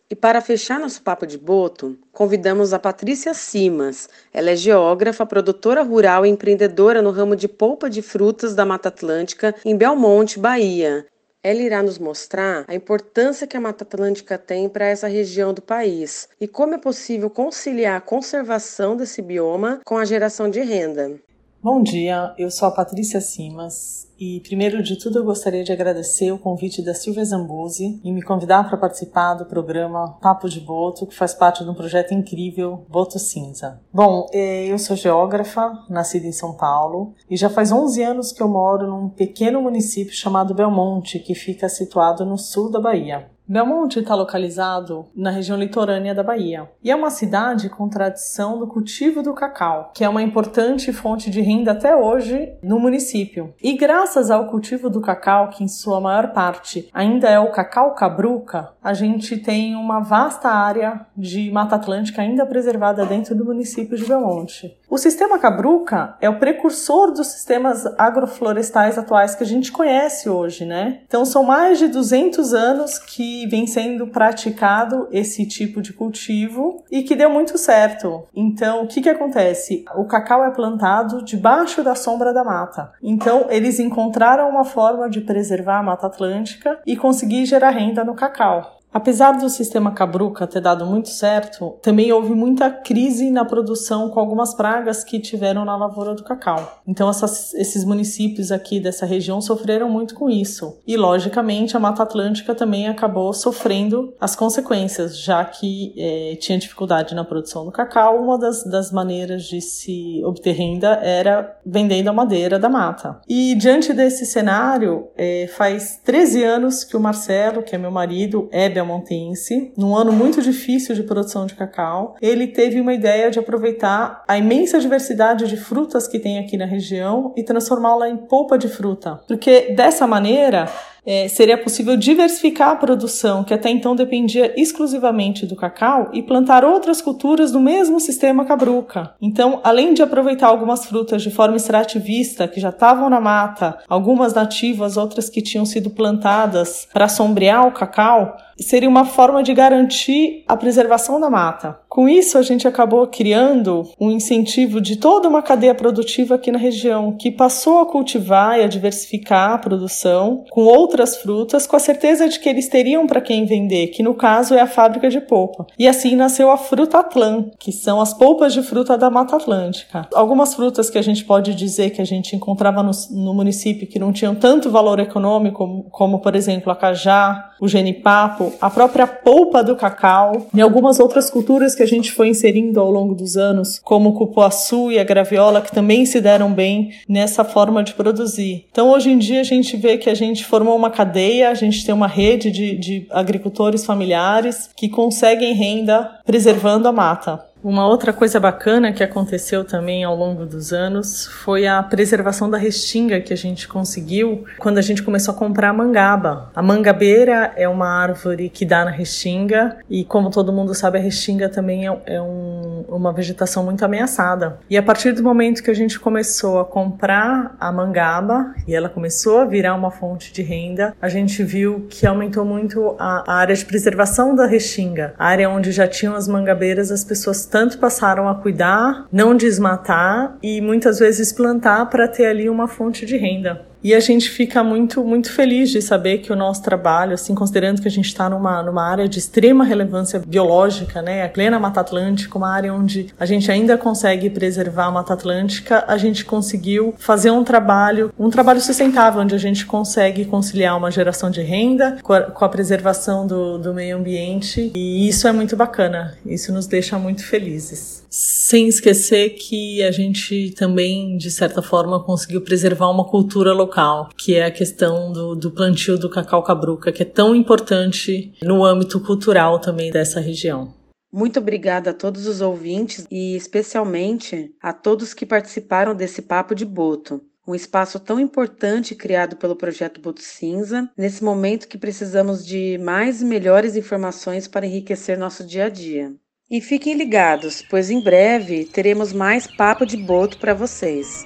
E 0.09 0.15
para 0.15 0.39
fechar 0.39 0.79
nosso 0.79 1.01
papo 1.01 1.27
de 1.27 1.37
boto, 1.37 1.97
convidamos 2.13 2.71
a 2.71 2.79
Patrícia 2.79 3.33
Simas. 3.33 4.07
Ela 4.33 4.51
é 4.51 4.55
geógrafa, 4.55 5.25
produtora 5.25 5.83
rural 5.83 6.25
e 6.25 6.29
empreendedora 6.29 7.01
no 7.01 7.11
ramo 7.11 7.35
de 7.35 7.49
polpa 7.49 7.89
de 7.89 8.01
frutas 8.01 8.55
da 8.55 8.65
Mata 8.65 8.87
Atlântica, 8.87 9.53
em 9.65 9.75
Belmonte, 9.75 10.39
Bahia. 10.39 11.05
Ela 11.43 11.61
irá 11.61 11.83
nos 11.83 11.99
mostrar 11.99 12.63
a 12.69 12.73
importância 12.73 13.45
que 13.45 13.57
a 13.57 13.61
Mata 13.61 13.83
Atlântica 13.83 14.37
tem 14.37 14.69
para 14.69 14.85
essa 14.85 15.07
região 15.07 15.53
do 15.53 15.61
país 15.61 16.29
e 16.39 16.47
como 16.47 16.75
é 16.75 16.77
possível 16.77 17.29
conciliar 17.29 17.97
a 17.97 18.01
conservação 18.01 18.95
desse 18.95 19.21
bioma 19.21 19.81
com 19.85 19.97
a 19.97 20.05
geração 20.05 20.49
de 20.49 20.61
renda. 20.61 21.19
Bom 21.61 21.81
dia, 21.81 22.35
eu 22.37 22.51
sou 22.51 22.67
a 22.67 22.71
Patrícia 22.71 23.19
Simas 23.19 24.07
e, 24.19 24.39
primeiro 24.41 24.83
de 24.83 24.95
tudo, 24.95 25.17
eu 25.17 25.23
gostaria 25.23 25.63
de 25.63 25.71
agradecer 25.71 26.31
o 26.31 26.37
convite 26.37 26.83
da 26.83 26.93
Silvia 26.93 27.25
Zambuzi 27.25 27.99
e 28.03 28.11
me 28.11 28.21
convidar 28.21 28.69
para 28.69 28.77
participar 28.77 29.33
do 29.33 29.45
programa 29.45 30.17
Papo 30.21 30.47
de 30.47 30.59
Boto, 30.59 31.07
que 31.07 31.15
faz 31.15 31.33
parte 31.33 31.63
de 31.63 31.69
um 31.69 31.73
projeto 31.73 32.13
incrível, 32.13 32.85
Boto 32.87 33.17
Cinza. 33.17 33.81
Bom, 33.91 34.27
é, 34.31 34.67
eu 34.67 34.77
sou 34.77 34.95
geógrafa, 34.95 35.83
nascida 35.89 36.27
em 36.27 36.31
São 36.31 36.53
Paulo, 36.53 37.15
e 37.27 37.35
já 37.35 37.49
faz 37.49 37.71
11 37.71 38.03
anos 38.03 38.31
que 38.31 38.41
eu 38.41 38.47
moro 38.47 38.87
num 38.87 39.09
pequeno 39.09 39.59
município 39.59 40.13
chamado 40.13 40.53
Belmonte, 40.53 41.19
que 41.19 41.33
fica 41.33 41.67
situado 41.67 42.23
no 42.23 42.37
sul 42.37 42.69
da 42.69 42.79
Bahia. 42.79 43.31
Belmonte 43.49 43.99
está 43.99 44.13
localizado 44.13 45.05
na 45.15 45.29
região 45.29 45.57
litorânea 45.57 46.13
da 46.13 46.21
Bahia 46.21 46.69
e 46.83 46.91
é 46.91 46.95
uma 46.95 47.09
cidade 47.09 47.69
com 47.69 47.87
tradição 47.87 48.59
do 48.59 48.67
cultivo 48.67 49.23
do 49.23 49.33
cacau, 49.33 49.91
que 49.93 50.03
é 50.03 50.09
uma 50.09 50.21
importante 50.21 50.91
fonte 50.91 51.29
de 51.29 51.39
renda 51.39 51.71
até 51.71 51.95
hoje 51.95 52.53
no 52.61 52.77
município. 52.77 53.53
E 53.63 53.77
graças 53.77 54.29
ao 54.29 54.47
cultivo 54.47 54.89
do 54.89 54.99
cacau, 54.99 55.49
que 55.49 55.63
em 55.63 55.67
sua 55.69 56.01
maior 56.01 56.33
parte 56.33 56.89
ainda 56.93 57.29
é 57.29 57.39
o 57.39 57.51
cacau 57.51 57.95
cabruca, 57.95 58.73
a 58.83 58.93
gente 58.93 59.37
tem 59.37 59.75
uma 59.75 60.01
vasta 60.01 60.49
área 60.49 61.05
de 61.15 61.49
Mata 61.49 61.77
Atlântica 61.77 62.21
ainda 62.21 62.45
preservada 62.45 63.05
dentro 63.05 63.33
do 63.33 63.45
município 63.45 63.97
de 63.97 64.05
Belmonte. 64.05 64.77
O 64.89 64.97
sistema 64.97 65.39
cabruca 65.39 66.17
é 66.19 66.29
o 66.29 66.39
precursor 66.39 67.11
dos 67.11 67.27
sistemas 67.27 67.85
agroflorestais 67.97 68.97
atuais 68.97 69.35
que 69.35 69.43
a 69.43 69.47
gente 69.47 69.71
conhece 69.71 70.29
hoje, 70.29 70.65
né? 70.65 71.01
Então 71.07 71.23
são 71.23 71.43
mais 71.43 71.79
de 71.79 71.87
200 71.87 72.53
anos 72.53 72.97
que 72.97 73.36
vem 73.45 73.67
sendo 73.67 74.07
praticado 74.07 75.07
esse 75.11 75.45
tipo 75.45 75.81
de 75.81 75.93
cultivo 75.93 76.83
e 76.89 77.03
que 77.03 77.15
deu 77.15 77.29
muito 77.29 77.57
certo. 77.57 78.25
Então, 78.33 78.83
o 78.83 78.87
que, 78.87 79.01
que 79.01 79.09
acontece? 79.09 79.85
O 79.95 80.05
cacau 80.05 80.43
é 80.43 80.51
plantado 80.51 81.23
debaixo 81.23 81.83
da 81.83 81.93
sombra 81.93 82.33
da 82.33 82.43
mata. 82.43 82.91
Então, 83.03 83.47
eles 83.49 83.79
encontraram 83.79 84.49
uma 84.49 84.63
forma 84.63 85.09
de 85.09 85.21
preservar 85.21 85.79
a 85.79 85.83
Mata 85.83 86.07
Atlântica 86.07 86.79
e 86.85 86.95
conseguir 86.95 87.45
gerar 87.45 87.71
renda 87.71 88.03
no 88.03 88.15
cacau. 88.15 88.77
Apesar 88.93 89.33
do 89.33 89.49
sistema 89.49 89.91
Cabruca 89.91 90.47
ter 90.47 90.61
dado 90.61 90.85
muito 90.85 91.09
certo, 91.09 91.75
também 91.81 92.11
houve 92.11 92.33
muita 92.33 92.69
crise 92.69 93.29
na 93.29 93.43
produção 93.43 94.09
com 94.09 94.19
algumas 94.19 94.53
pragas 94.53 95.03
que 95.03 95.19
tiveram 95.19 95.65
na 95.65 95.75
lavoura 95.75 96.15
do 96.15 96.23
cacau. 96.23 96.81
Então, 96.87 97.09
essas, 97.09 97.53
esses 97.53 97.83
municípios 97.83 98.51
aqui 98.51 98.79
dessa 98.79 99.05
região 99.05 99.41
sofreram 99.41 99.89
muito 99.89 100.15
com 100.15 100.29
isso. 100.29 100.79
E, 100.87 100.95
logicamente, 100.95 101.75
a 101.75 101.79
Mata 101.79 102.03
Atlântica 102.03 102.55
também 102.55 102.87
acabou 102.87 103.33
sofrendo 103.33 104.13
as 104.19 104.35
consequências, 104.35 105.19
já 105.19 105.43
que 105.43 105.93
é, 105.97 106.35
tinha 106.37 106.57
dificuldade 106.57 107.13
na 107.13 107.23
produção 107.23 107.65
do 107.65 107.71
cacau. 107.71 108.23
Uma 108.23 108.37
das, 108.37 108.63
das 108.63 108.91
maneiras 108.91 109.43
de 109.43 109.61
se 109.61 110.21
obter 110.23 110.53
renda 110.53 110.99
era 111.03 111.59
vendendo 111.65 112.07
a 112.07 112.13
madeira 112.13 112.57
da 112.57 112.69
mata. 112.69 113.19
E, 113.27 113.53
diante 113.55 113.93
desse 113.93 114.25
cenário, 114.25 115.09
é, 115.17 115.47
faz 115.55 115.99
13 116.03 116.43
anos 116.43 116.83
que 116.83 116.95
o 116.95 116.99
Marcelo, 116.99 117.61
que 117.61 117.75
é 117.75 117.77
meu 117.77 117.91
marido, 117.91 118.47
é 118.51 118.76
belmontense, 118.77 119.73
num 119.75 119.95
ano 119.95 120.11
muito 120.11 120.41
difícil 120.41 120.93
de 120.93 121.01
produção 121.01 121.45
de 121.47 121.55
cacau, 121.55 122.15
ele 122.21 122.47
teve 122.47 122.79
uma 122.79 122.93
ideia 122.93 123.31
de 123.31 123.39
aproveitar 123.39 124.23
a 124.27 124.37
imensa 124.37 124.79
diversidade 124.79 125.47
de 125.47 125.57
frutas 125.57 126.07
que 126.07 126.19
tem 126.19 126.37
aqui 126.37 126.55
na 126.55 126.65
região 126.65 127.33
e 127.35 127.43
transformá-la 127.43 128.07
em 128.07 128.17
polpa 128.17 128.57
de 128.57 128.67
fruta. 128.67 129.19
Porque 129.27 129.73
dessa 129.75 130.05
maneira, 130.05 130.69
é, 131.07 131.29
seria 131.29 131.57
possível 131.57 131.95
diversificar 131.95 132.71
a 132.71 132.75
produção, 132.75 133.45
que 133.45 133.53
até 133.53 133.69
então 133.69 133.95
dependia 133.95 134.53
exclusivamente 134.59 135.45
do 135.45 135.55
cacau, 135.55 136.09
e 136.11 136.21
plantar 136.21 136.65
outras 136.65 137.01
culturas 137.01 137.53
no 137.53 137.61
mesmo 137.61 137.97
sistema 137.97 138.43
cabruca. 138.43 139.15
Então, 139.21 139.61
além 139.63 139.93
de 139.93 140.03
aproveitar 140.03 140.47
algumas 140.47 140.85
frutas 140.85 141.23
de 141.23 141.31
forma 141.31 141.55
extrativista, 141.55 142.45
que 142.45 142.59
já 142.59 142.69
estavam 142.69 143.09
na 143.09 143.21
mata, 143.21 143.77
algumas 143.87 144.33
nativas, 144.33 144.97
outras 144.97 145.29
que 145.29 145.41
tinham 145.41 145.65
sido 145.65 145.89
plantadas 145.89 146.85
para 146.91 147.07
sombrear 147.07 147.65
o 147.65 147.71
cacau, 147.71 148.35
seria 148.59 148.89
uma 148.89 149.05
forma 149.05 149.41
de 149.41 149.53
garantir 149.53 150.43
a 150.47 150.57
preservação 150.57 151.21
da 151.21 151.29
mata. 151.29 151.79
Com 151.97 152.07
isso, 152.07 152.37
a 152.37 152.43
gente 152.43 152.67
acabou 152.67 153.07
criando 153.07 153.89
um 153.99 154.11
incentivo 154.11 154.79
de 154.79 154.97
toda 154.97 155.27
uma 155.27 155.41
cadeia 155.41 155.73
produtiva 155.73 156.35
aqui 156.35 156.51
na 156.51 156.59
região, 156.59 157.13
que 157.13 157.31
passou 157.31 157.79
a 157.79 157.87
cultivar 157.87 158.59
e 158.59 158.63
a 158.63 158.67
diversificar 158.67 159.53
a 159.53 159.57
produção 159.57 160.45
com 160.51 160.65
outras 160.65 161.17
frutas, 161.17 161.65
com 161.65 161.75
a 161.75 161.79
certeza 161.79 162.29
de 162.29 162.39
que 162.39 162.47
eles 162.47 162.67
teriam 162.67 163.07
para 163.07 163.19
quem 163.19 163.47
vender, 163.47 163.87
que 163.87 164.03
no 164.03 164.13
caso 164.13 164.53
é 164.53 164.61
a 164.61 164.67
fábrica 164.67 165.09
de 165.09 165.19
polpa. 165.19 165.65
E 165.75 165.87
assim 165.87 166.15
nasceu 166.15 166.51
a 166.51 166.57
Fruta 166.57 166.99
Atlã, 166.99 167.49
que 167.57 167.71
são 167.71 167.99
as 167.99 168.13
polpas 168.13 168.53
de 168.53 168.61
fruta 168.61 168.95
da 168.95 169.09
Mata 169.09 169.35
Atlântica. 169.35 170.07
Algumas 170.13 170.53
frutas 170.53 170.91
que 170.91 170.99
a 170.99 171.03
gente 171.03 171.25
pode 171.25 171.55
dizer 171.55 171.89
que 171.89 172.01
a 172.03 172.05
gente 172.05 172.35
encontrava 172.35 172.83
no, 172.83 172.91
no 173.09 173.33
município 173.33 173.87
que 173.87 173.97
não 173.97 174.13
tinham 174.13 174.35
tanto 174.35 174.69
valor 174.69 174.99
econômico, 174.99 175.57
como, 175.57 175.83
como 175.85 176.19
por 176.19 176.35
exemplo 176.35 176.71
a 176.71 176.75
cajá, 176.75 177.46
o 177.59 177.67
genipapo, 177.67 178.53
a 178.61 178.69
própria 178.69 179.07
polpa 179.07 179.63
do 179.63 179.75
cacau 179.75 180.47
e 180.53 180.61
algumas 180.61 180.99
outras 180.99 181.29
culturas 181.29 181.75
que 181.75 181.83
a 181.83 181.87
gente 181.87 182.11
foi 182.11 182.29
inserindo 182.29 182.79
ao 182.79 182.91
longo 182.91 183.15
dos 183.15 183.37
anos, 183.37 183.79
como 183.83 184.09
o 184.09 184.13
cupuaçu 184.13 184.91
e 184.91 184.99
a 184.99 185.03
graviola, 185.03 185.61
que 185.61 185.71
também 185.71 186.05
se 186.05 186.21
deram 186.21 186.51
bem 186.51 186.91
nessa 187.07 187.43
forma 187.43 187.83
de 187.83 187.93
produzir. 187.93 188.65
Então, 188.71 188.89
hoje 188.89 189.09
em 189.09 189.17
dia, 189.17 189.41
a 189.41 189.43
gente 189.43 189.75
vê 189.77 189.97
que 189.97 190.09
a 190.09 190.15
gente 190.15 190.45
formou 190.45 190.75
uma 190.75 190.89
cadeia, 190.89 191.49
a 191.49 191.53
gente 191.53 191.85
tem 191.85 191.93
uma 191.93 192.07
rede 192.07 192.51
de, 192.51 192.77
de 192.77 193.07
agricultores 193.11 193.85
familiares 193.85 194.69
que 194.75 194.89
conseguem 194.89 195.53
renda 195.53 196.09
preservando 196.25 196.87
a 196.87 196.91
mata. 196.91 197.46
Uma 197.63 197.87
outra 197.87 198.13
coisa 198.13 198.39
bacana 198.39 198.93
que 198.93 199.03
aconteceu 199.03 199.65
também 199.65 200.03
ao 200.03 200.15
longo 200.15 200.45
dos 200.45 200.71
anos 200.71 201.25
foi 201.25 201.65
a 201.65 201.81
preservação 201.81 202.49
da 202.49 202.57
restinga 202.57 203.19
que 203.19 203.33
a 203.33 203.37
gente 203.37 203.67
conseguiu 203.67 204.45
quando 204.59 204.77
a 204.77 204.81
gente 204.81 205.01
começou 205.01 205.33
a 205.33 205.37
comprar 205.37 205.69
a 205.69 205.73
mangaba. 205.73 206.51
A 206.55 206.61
mangabeira 206.61 207.51
é 207.55 207.67
uma 207.67 207.87
árvore 207.87 208.49
que 208.49 208.63
dá 208.63 208.85
na 208.85 208.91
restinga 208.91 209.77
e, 209.89 210.05
como 210.05 210.29
todo 210.29 210.53
mundo 210.53 210.75
sabe, 210.75 210.99
a 210.99 211.01
restinga 211.01 211.49
também 211.49 211.87
é, 211.87 211.99
é 212.05 212.21
um, 212.21 212.85
uma 212.87 213.11
vegetação 213.11 213.63
muito 213.63 213.83
ameaçada. 213.83 214.59
E 214.69 214.77
a 214.77 214.83
partir 214.83 215.11
do 215.13 215.23
momento 215.23 215.63
que 215.63 215.71
a 215.71 215.75
gente 215.75 215.99
começou 215.99 216.59
a 216.59 216.65
comprar 216.65 217.55
a 217.59 217.71
mangaba 217.71 218.53
e 218.67 218.75
ela 218.75 218.87
começou 218.87 219.39
a 219.39 219.45
virar 219.45 219.73
uma 219.73 219.89
fonte 219.89 220.31
de 220.31 220.43
renda, 220.43 220.95
a 221.01 221.09
gente 221.09 221.43
viu 221.43 221.87
que 221.89 222.05
aumentou 222.05 222.45
muito 222.45 222.95
a, 222.99 223.23
a 223.27 223.35
área 223.37 223.55
de 223.55 223.65
preservação 223.65 224.35
da 224.35 224.45
restinga, 224.45 225.15
a 225.17 225.25
área 225.25 225.49
onde 225.49 225.71
já 225.71 225.87
tinham 225.87 226.15
as 226.15 226.27
mangabeiras, 226.27 226.91
as 226.91 227.03
pessoas 227.03 227.46
tanto 227.47 227.77
passaram 227.79 228.29
a 228.29 228.35
cuidar, 228.35 229.05
não 229.11 229.35
desmatar 229.35 230.37
e 230.41 230.61
muitas 230.61 230.99
vezes 230.99 231.33
plantar 231.33 231.85
para 231.87 232.07
ter 232.07 232.25
ali 232.25 232.49
uma 232.49 232.67
fonte 232.67 233.05
de 233.05 233.17
renda. 233.17 233.66
E 233.83 233.93
a 233.93 233.99
gente 233.99 234.29
fica 234.29 234.63
muito, 234.63 235.03
muito 235.03 235.31
feliz 235.31 235.69
de 235.69 235.81
saber 235.81 236.19
que 236.19 236.31
o 236.31 236.35
nosso 236.35 236.61
trabalho, 236.63 237.13
assim, 237.13 237.35
considerando 237.35 237.81
que 237.81 237.87
a 237.87 237.91
gente 237.91 238.07
está 238.07 238.29
numa, 238.29 238.63
numa 238.63 238.83
área 238.83 239.07
de 239.07 239.19
extrema 239.19 239.63
relevância 239.63 240.19
biológica, 240.19 241.01
né, 241.01 241.23
a 241.23 241.29
plena 241.29 241.59
Mata 241.59 241.81
Atlântica, 241.81 242.37
uma 242.37 242.49
área 242.49 242.73
onde 242.73 243.07
a 243.19 243.25
gente 243.25 243.51
ainda 243.51 243.77
consegue 243.77 244.29
preservar 244.29 244.85
a 244.85 244.91
Mata 244.91 245.13
Atlântica, 245.13 245.83
a 245.87 245.97
gente 245.97 246.25
conseguiu 246.25 246.93
fazer 246.97 247.31
um 247.31 247.43
trabalho, 247.43 248.11
um 248.17 248.29
trabalho 248.29 248.59
sustentável, 248.59 249.21
onde 249.21 249.35
a 249.35 249.39
gente 249.39 249.65
consegue 249.65 250.25
conciliar 250.25 250.77
uma 250.77 250.91
geração 250.91 251.29
de 251.29 251.41
renda 251.41 251.97
com 252.01 252.13
a, 252.13 252.21
com 252.21 252.45
a 252.45 252.49
preservação 252.49 253.27
do, 253.27 253.57
do 253.57 253.73
meio 253.73 253.97
ambiente. 253.97 254.71
E 254.75 255.07
isso 255.07 255.27
é 255.27 255.31
muito 255.31 255.55
bacana, 255.55 256.17
isso 256.25 256.51
nos 256.51 256.67
deixa 256.67 256.97
muito 256.97 257.23
felizes. 257.23 258.03
Sem 258.09 258.67
esquecer 258.67 259.31
que 259.31 259.83
a 259.83 259.91
gente 259.91 260.53
também, 260.57 261.17
de 261.17 261.29
certa 261.29 261.61
forma, 261.61 262.01
conseguiu 262.03 262.41
preservar 262.41 262.89
uma 262.89 263.03
cultura 263.03 263.53
local, 263.67 264.09
que 264.17 264.35
é 264.35 264.45
a 264.45 264.51
questão 264.51 265.11
do, 265.11 265.35
do 265.35 265.51
plantio 265.51 265.97
do 265.97 266.09
cacau 266.09 266.41
cabruca, 266.41 266.91
que 266.91 267.03
é 267.03 267.05
tão 267.05 267.35
importante 267.35 268.33
no 268.41 268.63
âmbito 268.63 268.99
cultural 269.01 269.59
também 269.59 269.91
dessa 269.91 270.19
região. 270.19 270.73
Muito 271.11 271.39
obrigada 271.39 271.91
a 271.91 271.93
todos 271.93 272.25
os 272.27 272.41
ouvintes 272.41 273.05
e 273.11 273.35
especialmente 273.35 274.51
a 274.61 274.73
todos 274.73 275.13
que 275.13 275.25
participaram 275.25 275.95
desse 275.95 276.21
Papo 276.21 276.53
de 276.53 276.65
Boto, 276.65 277.21
um 277.47 277.55
espaço 277.55 277.99
tão 277.99 278.19
importante 278.19 278.93
criado 278.93 279.37
pelo 279.37 279.55
projeto 279.55 280.01
Boto 280.01 280.21
Cinza, 280.21 280.89
nesse 280.97 281.23
momento 281.23 281.67
que 281.67 281.77
precisamos 281.77 282.45
de 282.45 282.77
mais 282.77 283.21
e 283.21 283.25
melhores 283.25 283.75
informações 283.75 284.47
para 284.47 284.65
enriquecer 284.65 285.17
nosso 285.17 285.45
dia 285.45 285.65
a 285.65 285.69
dia. 285.69 286.13
E 286.49 286.61
fiquem 286.61 286.93
ligados, 286.93 287.63
pois 287.69 287.89
em 287.89 288.01
breve 288.01 288.65
teremos 288.65 289.11
mais 289.13 289.47
papo 289.47 289.85
de 289.85 289.97
boto 289.97 290.37
para 290.37 290.53
vocês. 290.53 291.25